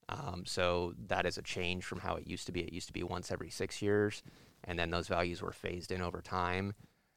Um, 0.09 0.45
so 0.47 0.95
that 1.09 1.27
is 1.27 1.39
a 1.39 1.43
change 1.43 1.85
from 1.85 1.99
how 1.99 2.15
it 2.15 2.29
used 2.29 2.47
to 2.47 2.53
be. 2.53 2.61
It 2.61 2.73
used 2.73 2.87
to 2.87 2.93
be 2.93 3.03
once 3.03 3.33
every 3.33 3.51
six 3.51 3.83
years, 3.83 4.23
and 4.63 4.79
then 4.79 4.91
those 4.91 5.09
values 5.09 5.43
were 5.43 5.51
phased 5.51 5.91
in 5.91 6.01
over 6.01 6.23
time. 6.23 6.75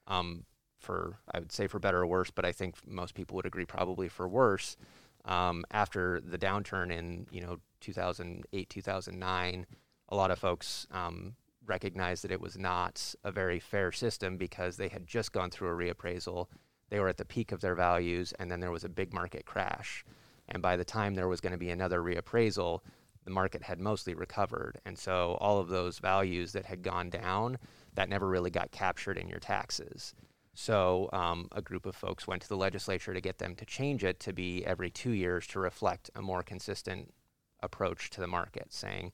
Um, 0.08 0.46
for 0.80 1.20
I 1.32 1.40
would 1.40 1.52
say 1.52 1.68
for 1.68 1.80
better 1.80 2.00
or 2.00 2.08
worse, 2.08 2.32
but 2.32 2.46
I 2.46 2.52
think 2.52 2.76
most 2.88 3.14
people 3.14 3.36
would 3.36 3.46
agree 3.46 3.66
probably 3.66 4.08
for 4.10 4.28
worse. 4.28 4.78
Um, 5.26 5.66
after 5.72 6.22
the 6.22 6.38
downturn 6.38 6.92
in 6.92 7.28
you 7.32 7.42
know 7.42 7.60
2008 7.82 8.70
2009, 8.70 9.66
a 10.10 10.16
lot 10.16 10.32
of 10.32 10.40
folks 10.40 10.88
um, 10.92 11.36
recognized 11.66 12.24
that 12.24 12.32
it 12.32 12.42
was 12.42 12.58
not 12.58 13.14
a 13.24 13.32
very 13.32 13.60
fair 13.60 13.92
system 13.92 14.38
because 14.38 14.78
they 14.78 14.88
had 14.88 15.06
just 15.06 15.32
gone 15.32 15.52
through 15.52 15.70
a 15.70 15.94
reappraisal. 15.94 16.48
They 16.90 17.00
were 17.00 17.10
at 17.10 17.18
the 17.18 17.26
peak 17.26 17.52
of 17.52 17.62
their 17.62 17.76
values, 17.76 18.34
and 18.40 18.50
then 18.50 18.60
there 18.60 18.72
was 18.72 18.84
a 18.84 18.90
big 18.90 19.14
market 19.14 19.46
crash. 19.46 20.04
And 20.48 20.62
by 20.62 20.76
the 20.76 20.86
time 20.86 21.14
there 21.14 21.28
was 21.28 21.42
going 21.42 21.52
to 21.52 21.60
be 21.60 21.70
another 21.70 22.02
reappraisal, 22.02 22.82
the 23.24 23.30
market 23.32 23.62
had 23.62 23.80
mostly 23.80 24.16
recovered. 24.16 24.80
And 24.86 24.98
so 24.98 25.38
all 25.40 25.60
of 25.60 25.68
those 25.68 26.00
values 26.00 26.52
that 26.54 26.66
had 26.66 26.82
gone 26.82 27.12
down, 27.12 27.60
that 27.94 28.10
never 28.10 28.28
really 28.28 28.50
got 28.50 28.72
captured 28.72 29.18
in 29.18 29.30
your 29.30 29.40
taxes. 29.40 30.16
So 30.54 31.10
um, 31.14 31.48
a 31.52 31.62
group 31.62 31.86
of 31.86 31.96
folks 31.96 32.28
went 32.28 32.42
to 32.42 32.50
the 32.50 32.58
legislature 32.58 33.14
to 33.14 33.22
get 33.22 33.38
them 33.38 33.56
to 33.56 33.66
change 33.66 34.04
it 34.04 34.20
to 34.22 34.34
be 34.34 34.66
every 34.66 34.90
two 34.90 35.12
years 35.12 35.48
to 35.48 35.60
reflect 35.60 36.10
a 36.16 36.22
more 36.22 36.44
consistent 36.44 37.14
approach 37.62 38.10
to 38.12 38.22
the 38.22 38.28
market, 38.28 38.74
saying 38.74 39.12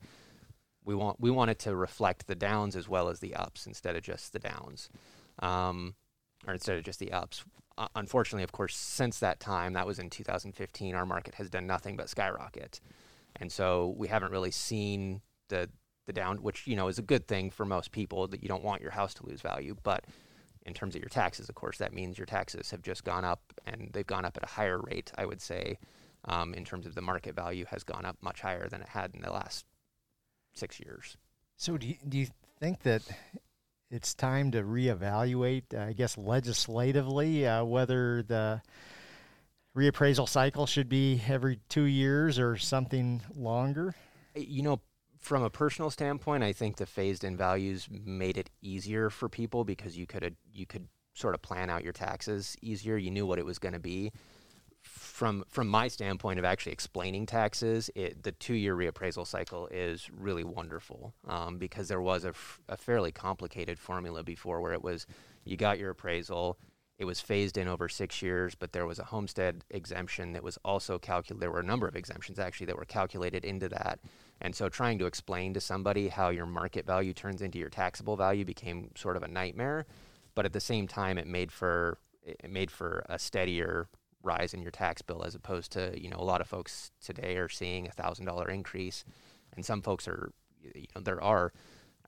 we 0.83 0.95
want 0.95 1.19
we 1.19 1.31
want 1.31 1.51
it 1.51 1.59
to 1.59 1.75
reflect 1.75 2.27
the 2.27 2.35
downs 2.35 2.75
as 2.75 2.87
well 2.87 3.09
as 3.09 3.19
the 3.19 3.35
ups 3.35 3.65
instead 3.65 3.95
of 3.95 4.03
just 4.03 4.33
the 4.33 4.39
downs, 4.39 4.89
um, 5.39 5.95
or 6.47 6.53
instead 6.53 6.77
of 6.77 6.83
just 6.83 6.99
the 6.99 7.11
ups. 7.11 7.43
Uh, 7.77 7.87
unfortunately, 7.95 8.43
of 8.43 8.53
course, 8.53 8.75
since 8.75 9.19
that 9.19 9.39
time, 9.39 9.73
that 9.73 9.85
was 9.85 9.99
in 9.99 10.09
2015, 10.09 10.95
our 10.95 11.05
market 11.05 11.35
has 11.35 11.49
done 11.49 11.67
nothing 11.67 11.97
but 11.97 12.09
skyrocket, 12.09 12.79
and 13.35 13.51
so 13.51 13.93
we 13.97 14.07
haven't 14.07 14.31
really 14.31 14.51
seen 14.51 15.21
the 15.49 15.69
the 16.05 16.13
down, 16.13 16.37
which 16.37 16.67
you 16.67 16.75
know 16.75 16.87
is 16.87 16.99
a 16.99 17.03
good 17.03 17.27
thing 17.27 17.49
for 17.49 17.65
most 17.65 17.91
people 17.91 18.27
that 18.27 18.41
you 18.41 18.47
don't 18.47 18.63
want 18.63 18.81
your 18.81 18.91
house 18.91 19.13
to 19.15 19.25
lose 19.25 19.41
value, 19.41 19.75
but 19.83 20.05
in 20.65 20.73
terms 20.73 20.95
of 20.95 21.01
your 21.01 21.09
taxes, 21.09 21.49
of 21.49 21.55
course, 21.55 21.77
that 21.77 21.93
means 21.93 22.17
your 22.17 22.25
taxes 22.25 22.71
have 22.71 22.81
just 22.81 23.03
gone 23.03 23.23
up, 23.23 23.41
and 23.65 23.89
they've 23.93 24.07
gone 24.07 24.25
up 24.25 24.35
at 24.37 24.43
a 24.43 24.47
higher 24.47 24.79
rate, 24.79 25.11
I 25.17 25.25
would 25.25 25.41
say, 25.41 25.77
um, 26.25 26.53
in 26.53 26.65
terms 26.65 26.85
of 26.85 26.95
the 26.95 27.01
market 27.01 27.35
value 27.35 27.65
has 27.69 27.83
gone 27.83 28.05
up 28.05 28.17
much 28.21 28.41
higher 28.41 28.67
than 28.67 28.81
it 28.81 28.89
had 28.89 29.13
in 29.13 29.21
the 29.21 29.31
last 29.31 29.65
six 30.53 30.79
years. 30.79 31.17
So 31.57 31.77
do 31.77 31.87
you, 31.87 31.95
do 32.07 32.17
you 32.17 32.27
think 32.59 32.81
that 32.83 33.03
it's 33.91 34.15
time 34.15 34.51
to 34.51 34.63
reevaluate, 34.63 35.73
uh, 35.73 35.89
I 35.89 35.93
guess, 35.93 36.17
legislatively 36.17 37.47
uh, 37.47 37.63
whether 37.63 38.23
the 38.23 38.61
reappraisal 39.77 40.27
cycle 40.27 40.65
should 40.65 40.89
be 40.89 41.21
every 41.27 41.59
two 41.69 41.83
years 41.83 42.39
or 42.39 42.57
something 42.57 43.21
longer? 43.35 43.93
You 44.35 44.63
know, 44.63 44.81
from 45.25 45.41
a 45.41 45.49
personal 45.49 45.89
standpoint, 45.89 46.43
I 46.43 46.53
think 46.53 46.77
the 46.77 46.85
phased-in 46.85 47.35
values 47.35 47.87
made 47.89 48.37
it 48.37 48.51
easier 48.61 49.09
for 49.09 49.27
people 49.27 49.63
because 49.63 49.97
you 49.97 50.05
could 50.05 50.35
you 50.53 50.67
could 50.67 50.87
sort 51.15 51.33
of 51.33 51.41
plan 51.41 51.67
out 51.67 51.83
your 51.83 51.93
taxes 51.93 52.55
easier. 52.61 52.95
You 52.95 53.09
knew 53.09 53.25
what 53.25 53.39
it 53.39 53.45
was 53.45 53.57
going 53.57 53.73
to 53.73 53.79
be. 53.79 54.11
From 54.83 55.43
from 55.47 55.67
my 55.67 55.87
standpoint 55.87 56.37
of 56.37 56.45
actually 56.45 56.73
explaining 56.73 57.25
taxes, 57.25 57.89
it, 57.95 58.21
the 58.21 58.33
two-year 58.33 58.75
reappraisal 58.75 59.25
cycle 59.25 59.67
is 59.71 60.07
really 60.15 60.43
wonderful 60.43 61.15
um, 61.27 61.57
because 61.57 61.87
there 61.87 62.01
was 62.01 62.23
a, 62.23 62.29
f- 62.29 62.59
a 62.69 62.77
fairly 62.77 63.11
complicated 63.11 63.79
formula 63.79 64.23
before 64.23 64.61
where 64.61 64.73
it 64.73 64.83
was 64.83 65.07
you 65.43 65.57
got 65.57 65.79
your 65.79 65.89
appraisal, 65.89 66.59
it 66.99 67.05
was 67.05 67.19
phased 67.19 67.57
in 67.57 67.67
over 67.67 67.89
six 67.89 68.21
years, 68.21 68.53
but 68.53 68.73
there 68.73 68.85
was 68.85 68.99
a 68.99 69.05
homestead 69.05 69.63
exemption 69.71 70.33
that 70.33 70.43
was 70.43 70.59
also 70.63 70.99
calculated. 70.99 71.41
There 71.41 71.51
were 71.51 71.61
a 71.61 71.71
number 71.71 71.87
of 71.87 71.95
exemptions 71.95 72.37
actually 72.37 72.67
that 72.67 72.77
were 72.77 72.85
calculated 72.85 73.43
into 73.43 73.69
that. 73.69 73.99
And 74.41 74.55
so 74.55 74.69
trying 74.69 74.99
to 74.99 75.05
explain 75.05 75.53
to 75.53 75.61
somebody 75.61 76.09
how 76.09 76.29
your 76.29 76.45
market 76.45 76.85
value 76.85 77.13
turns 77.13 77.41
into 77.41 77.57
your 77.57 77.69
taxable 77.69 78.15
value 78.15 78.45
became 78.45 78.91
sort 78.95 79.17
of 79.17 79.23
a 79.23 79.27
nightmare. 79.27 79.85
But 80.35 80.45
at 80.45 80.53
the 80.53 80.59
same 80.59 80.87
time, 80.87 81.17
it 81.17 81.27
made 81.27 81.51
for 81.51 81.97
it 82.23 82.49
made 82.49 82.71
for 82.71 83.05
a 83.07 83.17
steadier 83.19 83.87
rise 84.23 84.53
in 84.53 84.61
your 84.61 84.71
tax 84.71 85.01
bill 85.01 85.23
as 85.23 85.35
opposed 85.35 85.71
to 85.71 85.93
you 85.95 86.09
know 86.09 86.17
a 86.17 86.23
lot 86.23 86.41
of 86.41 86.47
folks 86.47 86.91
today 86.99 87.37
are 87.37 87.47
seeing 87.47 87.87
a 87.87 87.91
thousand 87.91 88.25
dollar 88.25 88.49
increase, 88.49 89.05
and 89.53 89.65
some 89.65 89.81
folks 89.81 90.07
are 90.07 90.31
you 90.61 90.87
know 90.95 91.01
there 91.01 91.23
are 91.23 91.53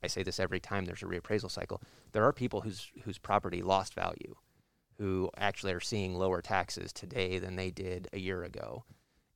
I 0.03 0.07
say 0.07 0.23
this 0.23 0.39
every 0.39 0.59
time 0.59 0.85
there's 0.85 1.03
a 1.03 1.05
reappraisal 1.05 1.49
cycle. 1.49 1.81
There 2.11 2.25
are 2.25 2.33
people 2.33 2.61
whose 2.61 2.91
whose 3.03 3.17
property 3.17 3.61
lost 3.61 3.93
value, 3.93 4.35
who 4.97 5.29
actually 5.37 5.73
are 5.73 5.79
seeing 5.79 6.15
lower 6.15 6.41
taxes 6.41 6.91
today 6.91 7.39
than 7.39 7.55
they 7.55 7.71
did 7.71 8.09
a 8.11 8.19
year 8.19 8.43
ago, 8.43 8.83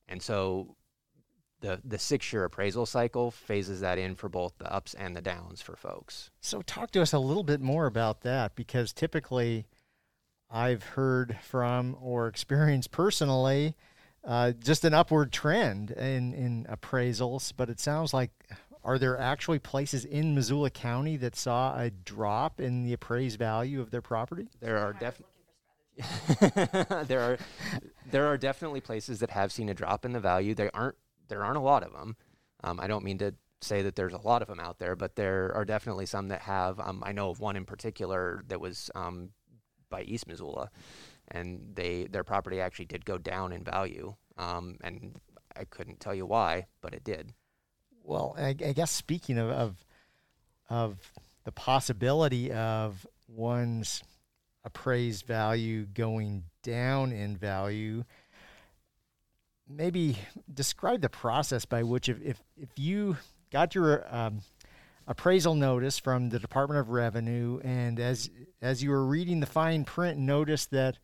and 0.08 0.20
so 0.22 0.76
the 1.62 1.80
the 1.84 1.98
six 1.98 2.32
year 2.32 2.44
appraisal 2.44 2.84
cycle 2.84 3.30
phases 3.30 3.80
that 3.80 3.98
in 3.98 4.14
for 4.14 4.28
both 4.28 4.58
the 4.58 4.70
ups 4.70 4.94
and 4.94 5.16
the 5.16 5.22
downs 5.22 5.62
for 5.62 5.74
folks. 5.74 6.30
So 6.40 6.60
talk 6.62 6.90
to 6.92 7.02
us 7.02 7.12
a 7.12 7.18
little 7.18 7.42
bit 7.42 7.60
more 7.60 7.86
about 7.86 8.20
that 8.20 8.54
because 8.54 8.92
typically 8.92 9.66
I've 10.50 10.82
heard 10.82 11.38
from 11.42 11.96
or 12.00 12.28
experienced 12.28 12.90
personally 12.90 13.74
uh, 14.24 14.52
just 14.52 14.84
an 14.84 14.94
upward 14.94 15.32
trend 15.32 15.90
in, 15.90 16.32
in 16.32 16.66
appraisals, 16.70 17.52
but 17.56 17.68
it 17.68 17.80
sounds 17.80 18.14
like 18.14 18.30
are 18.84 18.98
there 18.98 19.18
actually 19.18 19.58
places 19.58 20.04
in 20.04 20.34
Missoula 20.34 20.70
County 20.70 21.16
that 21.16 21.36
saw 21.36 21.78
a 21.78 21.90
drop 21.90 22.60
in 22.60 22.84
the 22.84 22.92
appraised 22.92 23.38
value 23.38 23.80
of 23.80 23.90
their 23.90 24.02
property? 24.02 24.48
There 24.60 24.78
are 24.78 24.92
definitely 24.92 25.28
there 27.06 27.20
are 27.20 27.38
there 28.10 28.26
are 28.26 28.38
definitely 28.38 28.80
places 28.80 29.20
that 29.20 29.30
have 29.30 29.52
seen 29.52 29.68
a 29.68 29.74
drop 29.74 30.04
in 30.04 30.12
the 30.12 30.20
value. 30.20 30.54
There 30.54 30.70
aren't 30.74 30.96
there 31.32 31.42
aren't 31.42 31.56
a 31.56 31.60
lot 31.60 31.82
of 31.82 31.92
them. 31.94 32.14
Um, 32.62 32.78
I 32.78 32.86
don't 32.86 33.04
mean 33.04 33.16
to 33.18 33.34
say 33.62 33.80
that 33.80 33.96
there's 33.96 34.12
a 34.12 34.18
lot 34.18 34.42
of 34.42 34.48
them 34.48 34.60
out 34.60 34.78
there, 34.78 34.94
but 34.94 35.16
there 35.16 35.50
are 35.54 35.64
definitely 35.64 36.04
some 36.04 36.28
that 36.28 36.42
have. 36.42 36.78
Um, 36.78 37.02
I 37.06 37.12
know 37.12 37.30
of 37.30 37.40
one 37.40 37.56
in 37.56 37.64
particular 37.64 38.44
that 38.48 38.60
was 38.60 38.90
um, 38.94 39.30
by 39.88 40.02
East 40.02 40.28
Missoula, 40.28 40.70
and 41.28 41.72
they 41.74 42.04
their 42.04 42.22
property 42.22 42.60
actually 42.60 42.84
did 42.84 43.06
go 43.06 43.16
down 43.16 43.50
in 43.50 43.64
value, 43.64 44.14
um, 44.36 44.76
and 44.84 45.16
I 45.56 45.64
couldn't 45.64 46.00
tell 46.00 46.14
you 46.14 46.26
why, 46.26 46.66
but 46.82 46.92
it 46.92 47.02
did. 47.02 47.32
Well, 48.04 48.34
I, 48.36 48.48
I 48.48 48.72
guess 48.74 48.90
speaking 48.90 49.38
of, 49.38 49.48
of 49.48 49.76
of 50.68 51.12
the 51.44 51.52
possibility 51.52 52.52
of 52.52 53.06
one's 53.26 54.02
appraised 54.64 55.24
value 55.24 55.86
going 55.86 56.44
down 56.62 57.10
in 57.10 57.38
value, 57.38 58.04
maybe 59.68 60.18
describe 60.52 61.00
the 61.00 61.08
process 61.08 61.64
by 61.64 61.82
which 61.82 62.08
if 62.08 62.20
if, 62.22 62.42
if 62.56 62.70
you 62.76 63.16
got 63.50 63.74
your 63.74 64.06
um, 64.14 64.40
appraisal 65.06 65.54
notice 65.54 65.98
from 65.98 66.28
the 66.30 66.38
Department 66.38 66.80
of 66.80 66.90
Revenue, 66.90 67.60
and 67.64 67.98
as 67.98 68.30
as 68.60 68.82
you 68.82 68.90
were 68.90 69.04
reading 69.04 69.40
the 69.40 69.46
fine 69.46 69.84
print, 69.84 70.18
noticed 70.18 70.70
that, 70.70 70.98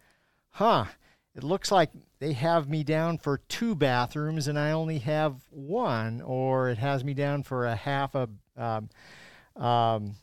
huh, 0.51 0.87
it 1.35 1.45
looks 1.45 1.71
like 1.71 1.91
they 2.19 2.33
have 2.33 2.69
me 2.69 2.83
down 2.83 3.19
for 3.19 3.39
two 3.49 3.75
bathrooms 3.75 4.49
and 4.49 4.59
I 4.59 4.73
only 4.73 4.99
have 4.99 5.37
one, 5.51 6.21
or 6.23 6.71
it 6.71 6.79
has 6.79 7.05
me 7.05 7.15
down 7.15 7.43
for 7.43 7.67
a 7.67 7.77
half 7.77 8.15
a 8.15 8.29
um, 8.57 8.89
um, 9.57 10.17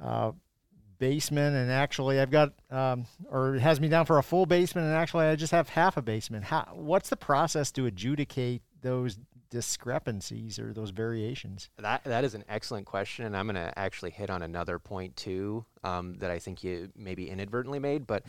uh, 0.00 0.32
basement 1.00 1.56
and 1.56 1.72
actually 1.72 2.20
I've 2.20 2.30
got, 2.30 2.52
um, 2.70 3.06
or 3.28 3.56
it 3.56 3.60
has 3.60 3.80
me 3.80 3.88
down 3.88 4.06
for 4.06 4.18
a 4.18 4.22
full 4.22 4.46
basement 4.46 4.86
and 4.86 4.94
actually 4.94 5.26
I 5.26 5.34
just 5.34 5.50
have 5.50 5.68
half 5.70 5.96
a 5.96 6.02
basement. 6.02 6.44
How, 6.44 6.68
what's 6.72 7.08
the 7.08 7.16
process 7.16 7.72
to 7.72 7.86
adjudicate 7.86 8.62
those 8.82 9.18
discrepancies 9.50 10.58
or 10.58 10.72
those 10.72 10.90
variations? 10.90 11.68
That 11.78 12.04
that 12.04 12.24
is 12.24 12.34
an 12.34 12.44
excellent 12.48 12.86
question, 12.86 13.26
and 13.26 13.36
I'm 13.36 13.46
going 13.46 13.56
to 13.56 13.76
actually 13.76 14.12
hit 14.12 14.30
on 14.30 14.42
another 14.42 14.78
point 14.78 15.16
too 15.16 15.64
um, 15.82 16.14
that 16.18 16.30
I 16.30 16.38
think 16.38 16.62
you 16.62 16.90
maybe 16.96 17.28
inadvertently 17.28 17.80
made, 17.80 18.06
but. 18.06 18.22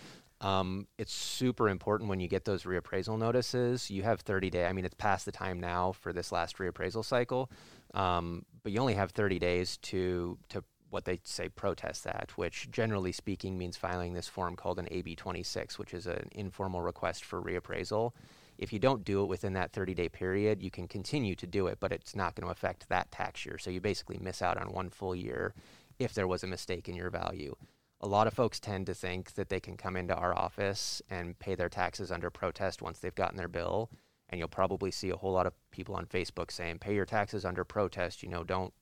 Um, 0.43 0.87
it's 0.97 1.13
super 1.13 1.69
important 1.69 2.09
when 2.09 2.19
you 2.19 2.27
get 2.27 2.45
those 2.45 2.63
reappraisal 2.63 3.15
notices. 3.15 3.91
You 3.91 4.01
have 4.01 4.21
30 4.21 4.49
days. 4.49 4.65
I 4.67 4.73
mean, 4.73 4.85
it's 4.85 4.95
past 4.95 5.25
the 5.25 5.31
time 5.31 5.59
now 5.59 5.91
for 5.91 6.13
this 6.13 6.31
last 6.31 6.57
reappraisal 6.57 7.05
cycle, 7.05 7.51
um, 7.93 8.43
but 8.63 8.71
you 8.71 8.79
only 8.79 8.95
have 8.95 9.11
30 9.11 9.37
days 9.37 9.77
to 9.83 10.39
to 10.49 10.63
what 10.91 11.05
they 11.05 11.19
say 11.23 11.49
protest 11.49 12.03
that, 12.03 12.31
which 12.35 12.69
generally 12.69 13.11
speaking 13.11 13.57
means 13.57 13.77
filing 13.77 14.13
this 14.13 14.27
form 14.27 14.55
called 14.55 14.77
an 14.77 14.87
AB 14.91 15.15
26, 15.15 15.79
which 15.79 15.93
is 15.93 16.05
an 16.05 16.27
informal 16.33 16.81
request 16.81 17.23
for 17.23 17.41
reappraisal. 17.41 18.11
If 18.57 18.71
you 18.71 18.79
don't 18.79 19.03
do 19.03 19.23
it 19.23 19.27
within 19.27 19.53
that 19.53 19.71
30 19.71 19.95
day 19.95 20.09
period, 20.09 20.61
you 20.61 20.69
can 20.69 20.87
continue 20.87 21.35
to 21.35 21.47
do 21.47 21.67
it, 21.67 21.79
but 21.79 21.91
it's 21.91 22.15
not 22.15 22.35
going 22.35 22.45
to 22.45 22.51
affect 22.51 22.89
that 22.89 23.09
tax 23.09 23.45
year. 23.45 23.57
So 23.57 23.71
you 23.71 23.81
basically 23.81 24.19
miss 24.19 24.41
out 24.41 24.57
on 24.57 24.71
one 24.71 24.89
full 24.89 25.15
year 25.15 25.55
if 25.97 26.13
there 26.13 26.27
was 26.27 26.43
a 26.43 26.47
mistake 26.47 26.87
in 26.87 26.95
your 26.95 27.09
value. 27.09 27.55
A 28.01 28.07
lot 28.07 28.27
of 28.27 28.33
folks 28.33 28.59
tend 28.59 28.87
to 28.87 28.93
think 28.93 29.33
that 29.33 29.49
they 29.49 29.59
can 29.59 29.77
come 29.77 29.95
into 29.95 30.15
our 30.15 30.37
office 30.37 31.01
and 31.09 31.37
pay 31.39 31.55
their 31.55 31.69
taxes 31.69 32.11
under 32.11 32.29
protest 32.29 32.81
once 32.81 32.99
they've 32.99 33.15
gotten 33.15 33.37
their 33.37 33.47
bill. 33.47 33.89
And 34.29 34.39
you'll 34.39 34.47
probably 34.47 34.91
see 34.91 35.09
a 35.09 35.17
whole 35.17 35.33
lot 35.33 35.45
of 35.45 35.53
people 35.71 35.95
on 35.95 36.05
Facebook 36.05 36.51
saying, 36.51 36.79
"Pay 36.79 36.95
your 36.95 37.05
taxes 37.05 37.45
under 37.45 37.63
protest." 37.63 38.23
You 38.23 38.29
know, 38.29 38.43
don't 38.43 38.73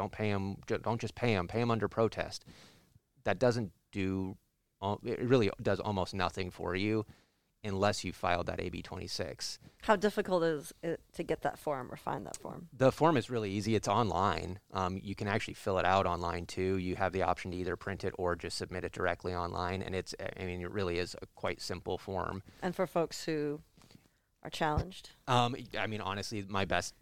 don't 0.00 0.12
pay 0.12 0.32
them. 0.32 0.56
Don't 0.66 1.00
just 1.00 1.14
pay 1.14 1.34
them. 1.34 1.46
Pay 1.46 1.60
them 1.60 1.70
under 1.70 1.88
protest. 1.88 2.46
That 3.24 3.38
doesn't 3.38 3.72
do. 3.92 4.36
It 5.04 5.20
really 5.20 5.50
does 5.62 5.78
almost 5.78 6.14
nothing 6.14 6.50
for 6.50 6.74
you 6.74 7.04
unless 7.62 8.02
you 8.02 8.12
filed 8.14 8.46
that 8.46 8.58
AB 8.58 8.80
26. 8.80 9.58
How 9.82 9.94
difficult 9.94 10.42
is 10.42 10.72
it 10.82 11.02
to 11.12 11.22
get 11.22 11.42
that 11.42 11.58
form 11.58 11.92
or 11.92 11.96
find 11.96 12.24
that 12.24 12.38
form? 12.38 12.68
The 12.72 12.90
form 12.90 13.18
is 13.18 13.28
really 13.28 13.50
easy. 13.50 13.74
It's 13.74 13.88
online. 13.88 14.58
Um, 14.72 14.98
you 15.02 15.14
can 15.14 15.28
actually 15.28 15.52
fill 15.52 15.78
it 15.78 15.84
out 15.84 16.06
online 16.06 16.46
too. 16.46 16.78
You 16.78 16.96
have 16.96 17.12
the 17.12 17.22
option 17.22 17.50
to 17.50 17.56
either 17.58 17.76
print 17.76 18.02
it 18.02 18.14
or 18.16 18.34
just 18.34 18.56
submit 18.56 18.84
it 18.84 18.92
directly 18.92 19.34
online. 19.34 19.82
And 19.82 19.94
it's, 19.94 20.14
I 20.40 20.46
mean, 20.46 20.62
it 20.62 20.70
really 20.70 20.98
is 20.98 21.14
a 21.20 21.26
quite 21.34 21.60
simple 21.60 21.98
form. 21.98 22.42
And 22.62 22.74
for 22.74 22.86
folks 22.86 23.24
who 23.24 23.60
are 24.42 24.50
challenged? 24.50 25.10
Um, 25.28 25.54
I 25.78 25.86
mean, 25.86 26.00
honestly, 26.00 26.46
my 26.48 26.64
best 26.64 26.94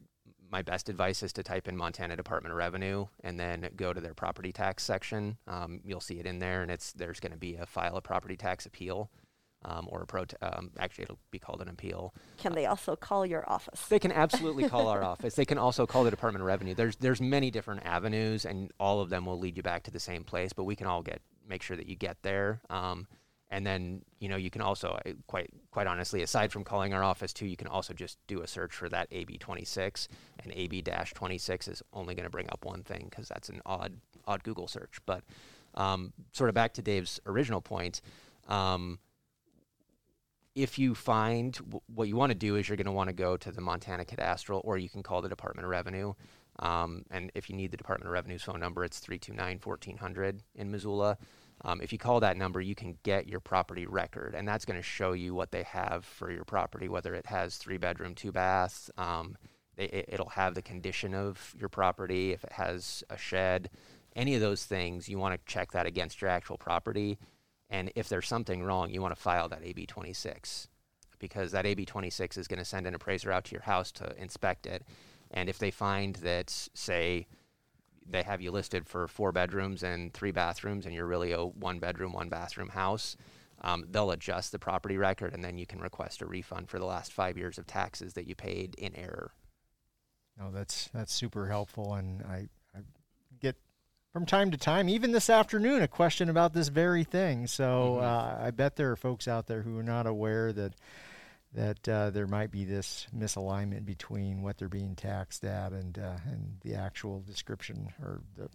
my 0.51 0.63
best 0.63 0.89
advice 0.89 1.23
is 1.23 1.33
to 1.35 1.43
type 1.43 1.69
in 1.69 1.77
Montana 1.77 2.17
Department 2.17 2.53
of 2.53 2.59
Revenue 2.59 3.07
and 3.23 3.39
then 3.39 3.69
go 3.77 3.93
to 3.93 4.01
their 4.01 4.15
property 4.15 4.53
tax 4.53 4.83
section. 4.83 5.39
Um, 5.47 5.81
you'll 5.85 6.01
see 6.01 6.19
it 6.19 6.27
in 6.27 6.39
there, 6.39 6.63
and 6.63 6.71
it's 6.71 6.93
there's 6.93 7.21
going 7.21 7.33
to 7.33 7.39
be 7.39 7.57
a 7.57 7.67
file 7.67 7.97
a 7.97 8.03
property 8.03 8.37
tax 8.37 8.67
appeal 8.67 9.11
um, 9.65 9.89
or 9.91 10.03
a 10.03 10.07
pro. 10.07 10.25
Um, 10.41 10.71
actually, 10.79 11.05
it'll 11.05 11.19
be 11.31 11.39
called 11.39 11.61
an 11.61 11.69
appeal. 11.69 12.15
Can 12.37 12.53
they 12.53 12.67
also 12.67 12.97
call 12.97 13.27
your 13.27 13.49
office? 13.51 13.87
They 13.89 13.99
can 13.99 14.13
absolutely 14.13 14.69
call 14.69 14.89
our 14.89 15.03
office. 15.03 15.35
They 15.35 15.45
can 15.45 15.59
also 15.59 15.87
call 15.87 16.05
the 16.05 16.11
Department 16.11 16.43
of 16.43 16.47
Revenue. 16.47 16.75
There's 16.75 16.97
there's 16.97 17.21
many 17.21 17.51
different 17.51 17.85
avenues, 17.85 18.45
and 18.45 18.71
all 18.79 19.01
of 19.01 19.11
them 19.11 19.27
will 19.27 19.39
lead 19.39 19.57
you 19.57 19.63
back 19.63 19.85
to 19.85 19.91
the 19.91 20.01
same 20.01 20.25
place. 20.25 20.53
But 20.53 20.65
we 20.65 20.77
can 20.77 20.87
all 20.87 21.03
get 21.03 21.21
make 21.49 21.63
sure 21.63 21.77
that 21.77 21.87
you 21.87 21.97
get 21.97 22.19
there. 22.23 22.61
Um, 22.71 23.07
and 23.51 23.67
then 23.67 24.03
you 24.21 24.29
know 24.29 24.37
you 24.37 24.51
can 24.51 24.61
also 24.61 24.99
quite 25.27 25.51
quite 25.71 25.87
honestly, 25.87 26.23
aside 26.23 26.53
from 26.53 26.65
calling 26.65 26.93
our 26.93 27.03
office 27.03 27.33
too, 27.33 27.47
you 27.47 27.57
can 27.57 27.69
also 27.69 27.95
just 27.95 28.19
do 28.27 28.43
a 28.43 28.47
search 28.47 28.75
for 28.75 28.89
that 28.89 29.11
AB26, 29.11 30.09
and 30.43 30.53
AB-26 30.55 31.69
is 31.69 31.83
only 31.93 32.15
going 32.15 32.25
to 32.25 32.31
bring 32.31 32.49
up 32.51 32.65
one 32.65 32.83
thing 32.83 33.07
because 33.11 33.29
that's 33.29 33.49
an 33.49 33.61
odd 33.65 33.95
odd 34.27 34.43
Google 34.45 34.69
search. 34.69 34.99
But 35.07 35.23
um, 35.75 36.13
sort 36.33 36.49
of 36.49 36.55
back 36.55 36.75
to 36.75 36.83
Dave's 36.83 37.21
original 37.27 37.61
point. 37.61 38.01
Um, 38.49 38.99
if 40.55 40.79
you 40.79 40.95
find 40.95 41.53
w- 41.55 41.81
what 41.95 42.09
you 42.09 42.17
want 42.17 42.31
to 42.31 42.39
do 42.39 42.57
is 42.57 42.69
you're 42.69 42.77
going 42.77 42.87
to 42.87 42.93
want 42.93 43.09
to 43.09 43.15
go 43.15 43.37
to 43.37 43.53
the 43.53 43.61
Montana 43.61 44.05
Cadastral, 44.05 44.61
or 44.65 44.77
you 44.77 44.89
can 44.89 45.03
call 45.03 45.23
the 45.23 45.29
Department 45.29 45.65
of 45.65 45.71
Revenue. 45.71 46.15
Um, 46.59 47.05
and 47.11 47.31
if 47.35 47.49
you 47.49 47.55
need 47.55 47.71
the 47.71 47.77
Department 47.77 48.09
of 48.09 48.13
Revenue's 48.13 48.43
phone 48.43 48.59
number, 48.59 48.85
it's 48.85 48.99
329 48.99 49.61
1400 49.63 50.43
in 50.57 50.71
Missoula. 50.71 51.17
Um, 51.65 51.81
if 51.81 51.93
you 51.93 51.99
call 51.99 52.21
that 52.21 52.37
number, 52.37 52.61
you 52.61 52.75
can 52.75 52.97
get 53.03 53.27
your 53.27 53.41
property 53.41 53.87
record, 53.87 54.35
and 54.35 54.47
that's 54.47 54.65
going 54.65 54.79
to 54.79 54.83
show 54.83 55.13
you 55.13 55.35
what 55.35 55.51
they 55.51 55.65
have 55.65 56.05
for 56.05 56.31
your 56.31 56.45
property, 56.45 56.89
whether 56.89 57.15
it 57.15 57.27
has 57.27 57.57
three 57.57 57.79
bedroom, 57.79 58.15
two 58.15 58.33
bath. 58.33 58.91
Um, 58.97 59.37
it, 59.77 60.19
will 60.19 60.31
have 60.31 60.55
the 60.55 60.63
condition 60.63 61.15
of 61.15 61.55
your 61.57 61.69
property, 61.69 62.33
if 62.33 62.43
it 62.43 62.53
has 62.53 63.05
a 63.11 63.17
shed, 63.17 63.71
any 64.17 64.35
of 64.35 64.41
those 64.41 64.65
things. 64.65 65.09
You 65.09 65.19
want 65.19 65.35
to 65.35 65.53
check 65.53 65.71
that 65.73 65.87
against 65.87 66.21
your 66.21 66.31
actual 66.31 66.59
property 66.59 67.19
and 67.71 67.93
if 67.95 68.09
there's 68.09 68.29
something 68.29 68.63
wrong, 68.63 68.91
you 68.91 69.03
want 69.03 69.15
to 69.15 69.21
file 69.21 69.49
that 69.49 69.63
AB 69.63 69.87
26 69.87 70.69
because 71.19 71.53
that 71.53 71.67
AB 71.67 71.85
26 71.85 72.37
is 72.37 72.49
going 72.49 72.59
to 72.59 72.65
send 72.65 72.87
an 72.87 72.95
appraiser 72.95 73.33
out 73.33 73.45
to 73.45 73.53
your 73.53 73.63
house 73.63 73.91
to 73.93 74.15
inspect 74.17 74.67
it. 74.67 74.85
And 75.31 75.49
if 75.49 75.59
they 75.59 75.71
find 75.71 76.15
that, 76.17 76.51
say, 76.75 77.27
they 78.11 78.23
have 78.23 78.41
you 78.41 78.51
listed 78.51 78.87
for 78.87 79.07
four 79.07 79.33
bedrooms 79.33 79.83
and 79.83 80.13
three 80.13 80.31
bathrooms, 80.31 80.87
and 80.87 80.95
you're 80.95 81.07
really 81.07 81.33
a 81.33 81.45
one 81.45 81.79
bedroom, 81.79 82.13
one 82.13 82.29
bathroom 82.29 82.69
house, 82.69 83.17
um, 83.63 83.85
they'll 83.91 84.11
adjust 84.11 84.53
the 84.53 84.59
property 84.59 84.97
record, 84.97 85.35
and 85.35 85.43
then 85.43 85.59
you 85.59 85.67
can 85.67 85.81
request 85.81 86.23
a 86.23 86.27
refund 86.27 86.69
for 86.69 86.79
the 86.79 86.85
last 86.85 87.13
five 87.13 87.37
years 87.37 87.59
of 87.59 87.67
taxes 87.67 88.15
that 88.15 88.27
you 88.27 88.35
paid 88.35 88.75
in 88.77 88.95
error. 88.95 89.33
No, 90.39 90.51
that's 90.53 90.89
that's 90.95 91.13
super 91.13 91.49
helpful, 91.49 91.95
and 91.95 92.23
I 92.23 92.49
get 93.41 93.57
from 94.13 94.25
time 94.25 94.53
to 94.53 94.57
time, 94.57 94.89
even 94.89 95.11
this 95.11 95.29
afternoon, 95.29 95.83
a 95.83 95.89
question 95.89 96.29
about 96.29 96.53
this 96.53 96.69
very 96.69 97.03
thing. 97.03 97.47
So 97.47 97.97
mm-hmm. 97.97 98.05
uh, 98.05 98.47
I 98.47 98.51
bet 98.53 98.77
there 98.77 98.93
are 98.93 98.97
folks 98.97 99.27
out 99.27 99.47
there 99.47 99.63
who 99.63 99.77
are 99.79 99.83
not 99.83 100.07
aware 100.07 100.53
that 100.53 100.75
that 101.53 101.89
uh, 101.89 102.11
there 102.11 102.27
might 102.27 102.51
be 102.51 102.65
this 102.65 103.07
misalignment 103.17 103.85
between 103.85 104.43
what 104.43 104.59
they're 104.59 104.69
being 104.69 104.95
taxed 104.95 105.45
at 105.45 105.73
and 105.73 105.99
uh, 105.99 106.17
and 106.27 106.59
the 106.63 106.75
actual 106.75 107.21
description 107.21 107.89
or 108.03 108.21
the 108.37 108.49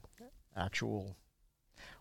actual 0.55 1.15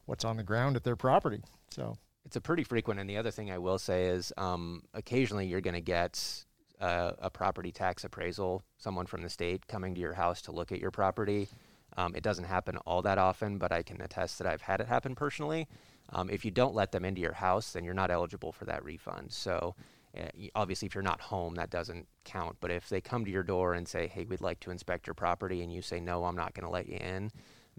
what's 0.05 0.25
on 0.25 0.37
the 0.37 0.43
ground 0.43 0.77
at 0.77 0.85
their 0.85 0.97
property. 0.97 1.43
So 1.71 1.97
it's 2.25 2.37
a 2.37 2.41
pretty 2.41 2.65
frequent. 2.65 3.01
And 3.01 3.09
the 3.09 3.17
other 3.17 3.31
thing 3.31 3.51
I 3.51 3.59
will 3.59 3.79
say 3.79 4.07
is, 4.07 4.33
um, 4.37 4.83
occasionally 4.95 5.47
you're 5.47 5.61
going 5.61 5.75
to 5.75 5.81
get 5.81 6.45
a, 6.81 7.15
a 7.23 7.31
property 7.31 7.73
tax 7.73 8.05
appraisal, 8.05 8.63
someone 8.77 9.07
from 9.07 9.23
the 9.23 9.31
state 9.31 9.67
coming 9.67 9.95
to 9.95 10.01
your 10.01 10.13
house 10.13 10.43
to 10.43 10.53
look 10.53 10.73
at 10.73 10.79
your 10.79 10.91
property 10.91 11.49
um, 11.97 12.15
it 12.15 12.23
doesn't 12.23 12.45
happen 12.45 12.77
all 12.79 13.03
that 13.03 13.19
often, 13.19 13.59
but 13.59 13.73
I 13.73 13.83
can 13.83 14.01
attest 14.01 14.39
that 14.39 14.47
I've 14.47 14.63
had 14.63 14.81
it 14.81 14.89
happen 14.89 15.15
personally. 15.15 15.69
Um, 16.11 16.31
if 16.31 16.45
you 16.45 16.51
don't 16.51 16.75
let 16.75 16.93
them 16.93 17.05
into 17.05 17.21
your 17.21 17.35
house, 17.35 17.73
then 17.73 17.85
you're 17.85 17.95
not 17.95 18.11
eligible 18.11 18.53
for 18.53 18.65
that 18.67 18.85
refund. 18.85 19.33
So, 19.33 19.75
uh, 20.19 20.29
obviously, 20.55 20.87
if 20.87 20.95
you're 20.95 21.03
not 21.03 21.21
home, 21.21 21.55
that 21.55 21.71
doesn't 21.71 22.07
count. 22.25 22.57
But 22.61 22.71
if 22.71 22.89
they 22.89 23.01
come 23.01 23.25
to 23.25 23.31
your 23.31 23.43
door 23.43 23.75
and 23.75 23.89
say, 23.89 24.09
hey, 24.09 24.25
we'd 24.25 24.41
like 24.41 24.61
to 24.61 24.71
inspect 24.71 25.07
your 25.07 25.15
property, 25.15 25.63
and 25.63 25.73
you 25.73 25.83
say, 25.83 26.01
no, 26.01 26.25
I'm 26.25 26.37
not 26.37 26.55
going 26.55 26.67
to 26.67 26.73
let 26.73 26.89
you 26.89 26.97
in, 26.97 27.31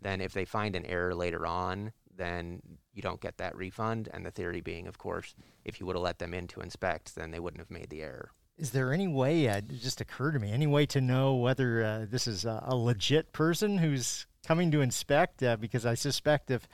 then 0.01 0.21
if 0.21 0.33
they 0.33 0.45
find 0.45 0.75
an 0.75 0.85
error 0.85 1.13
later 1.13 1.45
on, 1.45 1.91
then 2.15 2.61
you 2.93 3.01
don't 3.01 3.21
get 3.21 3.37
that 3.37 3.55
refund. 3.55 4.09
And 4.13 4.25
the 4.25 4.31
theory 4.31 4.61
being, 4.61 4.87
of 4.87 4.97
course, 4.97 5.35
if 5.63 5.79
you 5.79 5.85
would 5.85 5.95
have 5.95 6.03
let 6.03 6.19
them 6.19 6.33
in 6.33 6.47
to 6.47 6.61
inspect, 6.61 7.15
then 7.15 7.31
they 7.31 7.39
wouldn't 7.39 7.61
have 7.61 7.71
made 7.71 7.89
the 7.89 8.01
error 8.01 8.31
is 8.57 8.71
there 8.71 8.93
any 8.93 9.07
way 9.07 9.47
uh, 9.47 9.57
it 9.57 9.67
just 9.81 9.99
occurred 9.99 10.33
to 10.33 10.39
me 10.39 10.51
any 10.51 10.67
way 10.67 10.85
to 10.85 11.01
know 11.01 11.33
whether 11.35 11.83
uh, 11.83 12.05
this 12.09 12.27
is 12.27 12.45
a, 12.45 12.63
a, 12.67 12.75
legit 12.75 13.33
person 13.33 13.79
who's 13.79 14.27
coming 14.45 14.69
to 14.69 14.81
inspect 14.81 15.41
uh, 15.41 15.57
because 15.57 15.87
i 15.87 15.95
suspect 15.95 16.51
if 16.51 16.67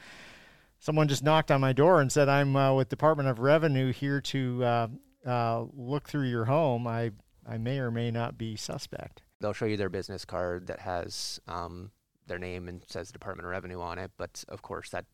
someone 0.80 1.08
just 1.08 1.24
knocked 1.24 1.52
on 1.52 1.62
my 1.62 1.72
door 1.72 2.02
and 2.02 2.12
said 2.12 2.28
i'm 2.28 2.54
uh, 2.56 2.74
with 2.74 2.89
department 2.89 3.30
of 3.30 3.39
revenue 3.39 3.93
here 3.93 4.19
to 4.19 4.89
uh, 5.25 5.65
look 5.73 6.08
through 6.08 6.27
your 6.27 6.45
home 6.45 6.88
i 6.88 7.12
i 7.47 7.58
may 7.58 7.79
or 7.79 7.91
may 7.91 8.10
not 8.12 8.38
be 8.38 8.55
suspect 8.55 9.21
they'll 9.39 9.53
show 9.53 9.65
you 9.65 9.77
their 9.77 9.89
business 9.89 10.25
card 10.25 10.67
that 10.67 10.79
has 10.79 11.39
um, 11.47 11.91
their 12.29 12.39
name 12.39 12.69
and 12.69 12.82
says 12.88 13.12
Department 13.12 13.45
of 13.45 13.51
Revenue 13.51 13.82
on 13.82 13.99
it, 13.99 14.12
but 14.17 14.45
of 14.47 14.62
course 14.62 14.89
that 14.91 15.05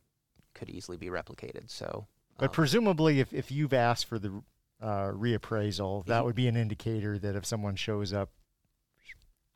could 0.54 0.70
easily 0.70 0.98
be 0.98 1.08
replicated. 1.08 1.70
So, 1.70 2.08
But 2.38 2.50
um, 2.50 2.52
presumably, 2.52 3.20
if, 3.20 3.34
if 3.34 3.52
you've 3.52 3.74
asked 3.74 4.06
for 4.06 4.20
the 4.20 4.44
uh, 4.80 5.12
reappraisal, 5.12 6.06
that 6.06 6.24
would 6.24 6.36
be 6.36 6.48
an 6.48 6.56
indicator 6.56 7.18
that 7.18 7.36
if 7.36 7.46
someone 7.46 7.76
shows 7.76 8.14
up 8.14 8.30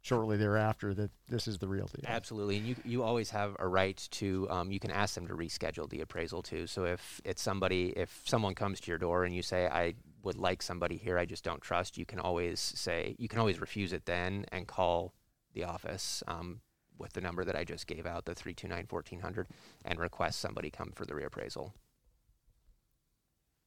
shortly 0.02 0.38
thereafter, 0.38 0.94
that 0.94 1.12
this 1.28 1.48
is 1.48 1.58
the 1.58 1.68
real 1.68 1.88
deal. 1.88 2.06
Absolutely, 2.08 2.58
and 2.58 2.66
you 2.66 2.76
you 2.86 3.04
always 3.04 3.30
have 3.32 3.56
a 3.60 3.68
right 3.68 3.98
to 4.12 4.48
um, 4.50 4.72
you 4.72 4.80
can 4.80 4.92
ask 4.92 5.16
them 5.16 5.28
to 5.28 5.34
reschedule 5.34 5.90
the 5.90 6.02
appraisal 6.02 6.42
too. 6.42 6.68
So 6.68 6.86
if 6.86 7.22
it's 7.26 7.42
somebody, 7.42 7.90
if 7.96 8.22
someone 8.26 8.56
comes 8.56 8.80
to 8.82 8.92
your 8.92 8.98
door 8.98 9.26
and 9.26 9.36
you 9.36 9.42
say 9.42 9.68
I 9.68 9.96
would 10.24 10.38
like 10.38 10.62
somebody 10.62 10.98
here, 10.98 11.18
I 11.18 11.26
just 11.26 11.44
don't 11.44 11.62
trust, 11.62 11.98
you 11.98 12.06
can 12.06 12.20
always 12.20 12.60
say 12.60 13.16
you 13.20 13.28
can 13.28 13.40
always 13.40 13.60
refuse 13.60 13.94
it 13.94 14.06
then 14.06 14.46
and 14.52 14.68
call 14.68 15.14
the 15.54 15.64
office 15.64 16.24
um, 16.28 16.62
with 16.98 17.14
the 17.14 17.22
number 17.22 17.44
that 17.44 17.56
I 17.56 17.64
just 17.64 17.88
gave 17.88 18.06
out, 18.06 18.26
the 18.26 18.36
three 18.36 18.54
two 18.54 18.68
nine 18.68 18.86
fourteen 18.86 19.20
hundred, 19.20 19.48
and 19.86 20.00
request 20.00 20.40
somebody 20.40 20.70
come 20.70 20.92
for 20.96 21.06
the 21.06 21.14
reappraisal. 21.14 21.72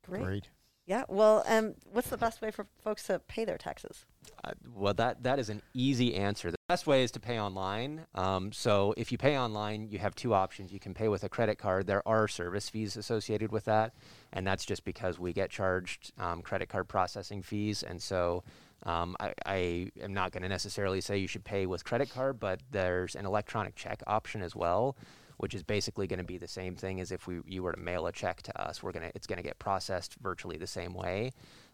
Great. 0.07 0.23
Great. 0.23 0.49
Yeah. 0.85 1.05
Well, 1.09 1.45
um, 1.47 1.75
what's 1.93 2.11
the 2.11 2.17
best 2.17 2.43
way 2.43 2.51
for 2.51 2.67
folks 2.83 3.07
to 3.07 3.21
pay 3.21 3.45
their 3.45 3.57
taxes? 3.59 4.05
Uh, 4.45 4.53
well, 4.75 4.95
that 4.95 5.23
that 5.23 5.39
is 5.39 5.49
an 5.49 5.63
easy 5.75 6.15
answer. 6.17 6.51
The 6.51 6.57
best 6.69 6.87
way 6.87 7.05
is 7.05 7.13
to 7.13 7.21
pay 7.21 7.39
online. 7.39 8.07
Um, 8.15 8.51
so 8.51 8.93
if 8.97 9.13
you 9.13 9.19
pay 9.19 9.39
online, 9.39 9.89
you 9.89 9.99
have 9.99 10.15
two 10.17 10.35
options. 10.35 10.73
You 10.73 10.81
can 10.81 10.93
pay 10.93 11.07
with 11.07 11.23
a 11.23 11.29
credit 11.29 11.57
card. 11.57 11.87
There 11.87 12.07
are 12.07 12.27
service 12.27 12.69
fees 12.69 12.97
associated 12.97 13.53
with 13.53 13.65
that, 13.67 13.95
and 14.33 14.45
that's 14.45 14.65
just 14.65 14.85
because 14.85 15.21
we 15.21 15.33
get 15.33 15.51
charged 15.51 16.13
um, 16.19 16.43
credit 16.43 16.69
card 16.69 16.89
processing 16.89 17.43
fees. 17.43 17.85
And 17.85 18.03
so 18.03 18.43
um, 18.85 19.17
I, 19.21 19.33
I 19.47 19.91
am 20.03 20.13
not 20.13 20.33
going 20.33 20.43
to 20.43 20.49
necessarily 20.49 21.01
say 21.01 21.19
you 21.19 21.29
should 21.29 21.45
pay 21.45 21.67
with 21.67 21.85
credit 21.85 22.11
card, 22.11 22.41
but 22.41 22.61
there's 22.73 23.15
an 23.15 23.27
electronic 23.27 23.77
check 23.77 24.03
option 24.09 24.43
as 24.43 24.57
well. 24.57 24.97
Which 25.43 25.55
is 25.55 25.65
basically 25.65 26.07
going 26.07 26.21
to 26.21 26.25
be 26.25 26.39
the 26.39 26.47
same 26.47 26.77
thing 26.77 27.01
as 27.01 27.11
if 27.11 27.27
we 27.27 27.41
you 27.47 27.65
were 27.65 27.73
to 27.73 27.81
mail 27.81 28.07
a 28.07 28.13
check 28.13 28.43
to 28.43 28.63
us. 28.63 28.81
We're 28.81 28.93
gonna 28.93 29.11
it's 29.17 29.27
going 29.27 29.39
to 29.39 29.43
get 29.43 29.59
processed 29.59 30.15
virtually 30.23 30.57
the 30.57 30.69
same 30.69 30.95
way, 30.95 31.33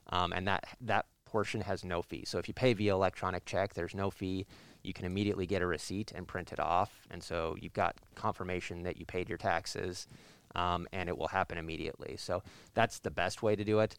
um, 0.08 0.32
and 0.32 0.48
that 0.48 0.64
that 0.80 1.04
portion 1.26 1.60
has 1.60 1.84
no 1.84 2.00
fee. 2.00 2.24
So 2.24 2.38
if 2.38 2.48
you 2.48 2.54
pay 2.54 2.72
via 2.72 2.94
electronic 2.94 3.44
check, 3.44 3.74
there's 3.74 3.94
no 3.94 4.10
fee. 4.10 4.46
You 4.82 4.94
can 4.94 5.04
immediately 5.04 5.44
get 5.44 5.60
a 5.60 5.66
receipt 5.66 6.12
and 6.14 6.26
print 6.26 6.50
it 6.50 6.60
off, 6.60 7.06
and 7.10 7.22
so 7.22 7.56
you've 7.60 7.74
got 7.74 7.96
confirmation 8.14 8.84
that 8.84 8.96
you 8.96 9.04
paid 9.04 9.28
your 9.28 9.36
taxes, 9.36 10.06
um, 10.54 10.88
and 10.94 11.10
it 11.10 11.18
will 11.18 11.28
happen 11.28 11.58
immediately. 11.58 12.16
So 12.16 12.42
that's 12.72 13.00
the 13.00 13.10
best 13.10 13.42
way 13.42 13.54
to 13.54 13.64
do 13.64 13.80
it. 13.80 13.98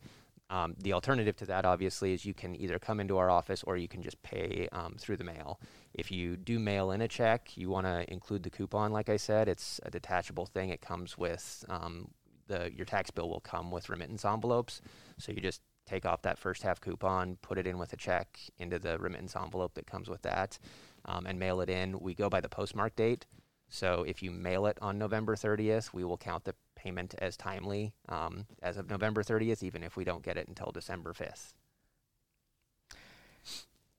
Um, 0.49 0.75
the 0.81 0.93
alternative 0.93 1.35
to 1.37 1.45
that, 1.45 1.65
obviously, 1.65 2.13
is 2.13 2.25
you 2.25 2.33
can 2.33 2.55
either 2.55 2.79
come 2.79 2.99
into 2.99 3.17
our 3.17 3.29
office 3.29 3.63
or 3.63 3.77
you 3.77 3.87
can 3.87 4.01
just 4.01 4.21
pay 4.23 4.67
um, 4.71 4.95
through 4.97 5.17
the 5.17 5.23
mail. 5.23 5.59
If 5.93 6.11
you 6.11 6.37
do 6.37 6.59
mail 6.59 6.91
in 6.91 7.01
a 7.01 7.07
check, 7.07 7.55
you 7.55 7.69
want 7.69 7.85
to 7.85 8.11
include 8.11 8.43
the 8.43 8.49
coupon. 8.49 8.91
Like 8.91 9.09
I 9.09 9.17
said, 9.17 9.47
it's 9.47 9.79
a 9.83 9.91
detachable 9.91 10.47
thing. 10.47 10.69
It 10.69 10.81
comes 10.81 11.17
with 11.17 11.63
um, 11.69 12.09
the 12.47 12.71
your 12.75 12.85
tax 12.85 13.11
bill 13.11 13.29
will 13.29 13.39
come 13.39 13.69
with 13.69 13.89
remittance 13.89 14.25
envelopes. 14.25 14.81
So 15.17 15.31
you 15.31 15.39
just 15.39 15.61
take 15.85 16.05
off 16.05 16.21
that 16.23 16.37
first 16.37 16.63
half 16.63 16.81
coupon, 16.81 17.37
put 17.41 17.57
it 17.57 17.65
in 17.65 17.77
with 17.77 17.93
a 17.93 17.97
check 17.97 18.39
into 18.57 18.79
the 18.79 18.97
remittance 18.97 19.35
envelope 19.35 19.75
that 19.75 19.87
comes 19.87 20.09
with 20.09 20.21
that, 20.23 20.59
um, 21.05 21.25
and 21.25 21.39
mail 21.39 21.61
it 21.61 21.69
in. 21.69 21.99
We 21.99 22.13
go 22.13 22.29
by 22.29 22.41
the 22.41 22.49
postmark 22.49 22.95
date. 22.95 23.25
So 23.69 24.03
if 24.07 24.23
you 24.23 24.31
mail 24.31 24.65
it 24.65 24.77
on 24.81 24.97
November 24.97 25.35
30th, 25.35 25.93
we 25.93 26.03
will 26.03 26.17
count 26.17 26.43
the 26.43 26.55
payment 26.79 27.13
as 27.19 27.35
timely 27.37 27.93
um, 28.07 28.45
as 28.63 28.77
of 28.77 28.89
November 28.89 29.21
30th, 29.21 29.61
even 29.63 29.83
if 29.83 29.95
we 29.97 30.03
don't 30.05 30.23
get 30.23 30.37
it 30.37 30.47
until 30.47 30.71
December 30.71 31.13
5th. 31.13 31.53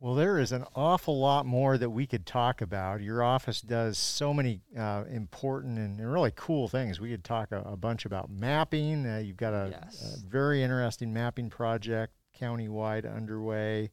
Well, 0.03 0.14
there 0.14 0.38
is 0.38 0.51
an 0.51 0.64
awful 0.75 1.21
lot 1.21 1.45
more 1.45 1.77
that 1.77 1.90
we 1.90 2.07
could 2.07 2.25
talk 2.25 2.62
about. 2.62 3.03
Your 3.03 3.23
office 3.23 3.61
does 3.61 3.99
so 3.99 4.33
many 4.33 4.62
uh, 4.79 5.05
important 5.11 5.79
and, 5.79 6.01
and 6.01 6.11
really 6.11 6.33
cool 6.35 6.69
things. 6.69 6.99
We 6.99 7.11
could 7.11 7.23
talk 7.23 7.53
a, 7.53 7.61
a 7.61 7.77
bunch 7.77 8.07
about 8.07 8.31
mapping. 8.31 9.05
Uh, 9.07 9.19
you've 9.19 9.37
got 9.37 9.53
a, 9.53 9.69
Yes. 9.73 10.16
a 10.25 10.27
very 10.27 10.62
interesting 10.62 11.12
mapping 11.12 11.51
project 11.51 12.14
countywide 12.40 13.05
underway. 13.14 13.90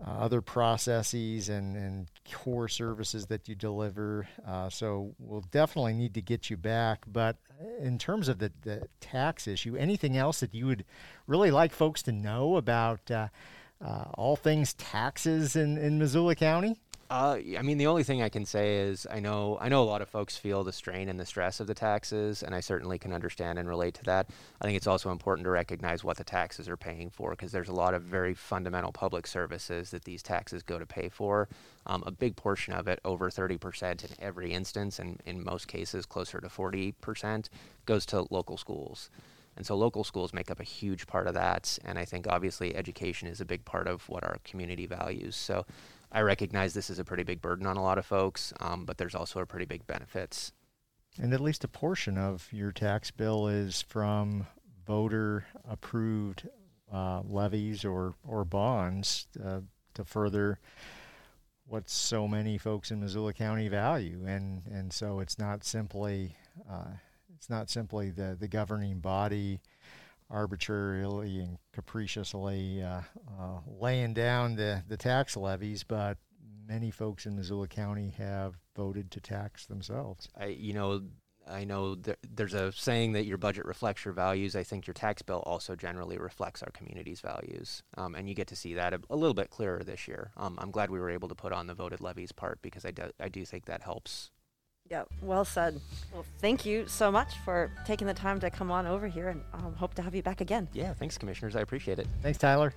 Uh, 0.00 0.10
other 0.10 0.40
processes 0.40 1.48
and, 1.48 1.76
and 1.76 2.06
core 2.32 2.68
services 2.68 3.26
that 3.26 3.48
you 3.48 3.56
deliver. 3.56 4.28
Uh, 4.46 4.68
so 4.70 5.12
we'll 5.18 5.44
definitely 5.50 5.92
need 5.92 6.14
to 6.14 6.22
get 6.22 6.48
you 6.48 6.56
back. 6.56 7.02
But 7.12 7.36
in 7.80 7.98
terms 7.98 8.28
of 8.28 8.38
the, 8.38 8.52
the 8.62 8.86
tax 9.00 9.48
issue, 9.48 9.74
anything 9.74 10.16
else 10.16 10.38
that 10.38 10.54
you 10.54 10.66
would 10.66 10.84
really 11.26 11.50
like 11.50 11.72
folks 11.72 12.00
to 12.02 12.12
know 12.12 12.56
about 12.56 13.10
uh, 13.10 13.26
uh, 13.84 14.04
all 14.14 14.36
things 14.36 14.72
taxes 14.74 15.56
in, 15.56 15.76
in 15.76 15.98
Missoula 15.98 16.36
County? 16.36 16.76
Uh, 17.10 17.38
I 17.58 17.62
mean, 17.62 17.78
the 17.78 17.86
only 17.86 18.04
thing 18.04 18.20
I 18.20 18.28
can 18.28 18.44
say 18.44 18.76
is 18.80 19.06
I 19.10 19.18
know 19.18 19.56
I 19.62 19.70
know 19.70 19.82
a 19.82 19.84
lot 19.84 20.02
of 20.02 20.10
folks 20.10 20.36
feel 20.36 20.62
the 20.62 20.74
strain 20.74 21.08
and 21.08 21.18
the 21.18 21.24
stress 21.24 21.58
of 21.58 21.66
the 21.66 21.74
taxes, 21.74 22.42
and 22.42 22.54
I 22.54 22.60
certainly 22.60 22.98
can 22.98 23.14
understand 23.14 23.58
and 23.58 23.66
relate 23.66 23.94
to 23.94 24.04
that. 24.04 24.28
I 24.60 24.66
think 24.66 24.76
it's 24.76 24.86
also 24.86 25.10
important 25.10 25.46
to 25.46 25.50
recognize 25.50 26.04
what 26.04 26.18
the 26.18 26.24
taxes 26.24 26.68
are 26.68 26.76
paying 26.76 27.08
for 27.08 27.30
because 27.30 27.50
there's 27.50 27.70
a 27.70 27.74
lot 27.74 27.94
of 27.94 28.02
very 28.02 28.34
fundamental 28.34 28.92
public 28.92 29.26
services 29.26 29.90
that 29.90 30.04
these 30.04 30.22
taxes 30.22 30.62
go 30.62 30.78
to 30.78 30.84
pay 30.84 31.08
for. 31.08 31.48
Um, 31.86 32.04
a 32.06 32.10
big 32.10 32.36
portion 32.36 32.74
of 32.74 32.86
it, 32.88 33.00
over 33.06 33.30
30% 33.30 34.04
in 34.04 34.10
every 34.18 34.52
instance, 34.52 34.98
and 34.98 35.22
in 35.24 35.42
most 35.42 35.66
cases 35.66 36.04
closer 36.04 36.42
to 36.42 36.48
40%, 36.48 37.48
goes 37.86 38.04
to 38.06 38.26
local 38.28 38.58
schools. 38.58 39.08
And 39.56 39.66
so 39.66 39.74
local 39.74 40.04
schools 40.04 40.34
make 40.34 40.50
up 40.50 40.60
a 40.60 40.64
huge 40.64 41.06
part 41.06 41.26
of 41.26 41.34
that. 41.34 41.78
And 41.84 41.98
I 41.98 42.04
think 42.04 42.28
obviously 42.28 42.76
education 42.76 43.26
is 43.26 43.40
a 43.40 43.44
big 43.46 43.64
part 43.64 43.88
of 43.88 44.08
what 44.08 44.22
our 44.22 44.36
community 44.44 44.86
values. 44.86 45.34
So 45.34 45.64
I 46.10 46.20
recognize 46.20 46.74
this 46.74 46.90
is 46.90 46.98
a 46.98 47.04
pretty 47.04 47.22
big 47.22 47.42
burden 47.42 47.66
on 47.66 47.76
a 47.76 47.82
lot 47.82 47.98
of 47.98 48.06
folks, 48.06 48.52
um, 48.60 48.84
but 48.84 48.98
there's 48.98 49.14
also 49.14 49.40
a 49.40 49.46
pretty 49.46 49.66
big 49.66 49.86
benefits. 49.86 50.52
And 51.20 51.34
at 51.34 51.40
least 51.40 51.64
a 51.64 51.68
portion 51.68 52.16
of 52.16 52.48
your 52.52 52.72
tax 52.72 53.10
bill 53.10 53.48
is 53.48 53.82
from 53.82 54.46
voter 54.86 55.44
approved 55.68 56.48
uh, 56.92 57.22
levies 57.24 57.84
or, 57.84 58.14
or 58.26 58.44
bonds 58.44 59.26
uh, 59.44 59.60
to 59.94 60.04
further 60.04 60.58
what 61.66 61.90
so 61.90 62.26
many 62.26 62.56
folks 62.56 62.90
in 62.90 63.00
Missoula 63.00 63.34
County 63.34 63.68
value. 63.68 64.24
And, 64.26 64.62
and 64.66 64.92
so 64.92 65.20
it's 65.20 65.38
not 65.38 65.64
simply 65.64 66.36
uh, 66.70 66.92
it's 67.38 67.48
not 67.48 67.70
simply 67.70 68.10
the, 68.10 68.36
the 68.38 68.48
governing 68.48 68.98
body 68.98 69.60
arbitrarily 70.30 71.40
and 71.40 71.58
capriciously 71.72 72.82
uh, 72.82 73.00
uh, 73.40 73.60
laying 73.66 74.14
down 74.14 74.56
the, 74.56 74.82
the 74.88 74.96
tax 74.96 75.36
levies, 75.36 75.84
but 75.84 76.18
many 76.66 76.90
folks 76.90 77.26
in 77.26 77.34
Missoula 77.34 77.68
County 77.68 78.14
have 78.18 78.54
voted 78.76 79.10
to 79.12 79.20
tax 79.20 79.66
themselves. 79.66 80.28
I, 80.38 80.46
you 80.46 80.74
know, 80.74 81.02
I 81.50 81.64
know 81.64 81.94
there, 81.94 82.18
there's 82.30 82.52
a 82.52 82.72
saying 82.72 83.12
that 83.12 83.24
your 83.24 83.38
budget 83.38 83.64
reflects 83.64 84.04
your 84.04 84.12
values. 84.12 84.54
I 84.54 84.64
think 84.64 84.86
your 84.86 84.94
tax 84.94 85.22
bill 85.22 85.42
also 85.46 85.74
generally 85.74 86.18
reflects 86.18 86.62
our 86.62 86.70
community's 86.72 87.20
values, 87.20 87.82
um, 87.96 88.14
and 88.14 88.28
you 88.28 88.34
get 88.34 88.48
to 88.48 88.56
see 88.56 88.74
that 88.74 88.92
a, 88.92 89.00
a 89.08 89.16
little 89.16 89.34
bit 89.34 89.50
clearer 89.50 89.82
this 89.82 90.06
year. 90.06 90.30
Um, 90.36 90.58
I'm 90.60 90.70
glad 90.70 90.90
we 90.90 91.00
were 91.00 91.10
able 91.10 91.28
to 91.28 91.34
put 91.34 91.52
on 91.52 91.66
the 91.66 91.74
voted 91.74 92.00
levies 92.00 92.32
part 92.32 92.60
because 92.60 92.84
I 92.84 92.90
do, 92.90 93.04
I 93.18 93.28
do 93.28 93.44
think 93.46 93.64
that 93.64 93.82
helps. 93.82 94.30
Yeah, 94.90 95.04
well 95.20 95.44
said. 95.44 95.80
Well, 96.12 96.24
thank 96.38 96.64
you 96.64 96.86
so 96.86 97.12
much 97.12 97.34
for 97.44 97.70
taking 97.84 98.06
the 98.06 98.14
time 98.14 98.40
to 98.40 98.50
come 98.50 98.70
on 98.70 98.86
over 98.86 99.06
here 99.06 99.28
and 99.28 99.42
um, 99.52 99.74
hope 99.74 99.94
to 99.94 100.02
have 100.02 100.14
you 100.14 100.22
back 100.22 100.40
again. 100.40 100.68
Yeah, 100.72 100.94
thanks, 100.94 101.18
commissioners. 101.18 101.56
I 101.56 101.60
appreciate 101.60 101.98
it. 101.98 102.06
Thanks, 102.22 102.38
Tyler. 102.38 102.72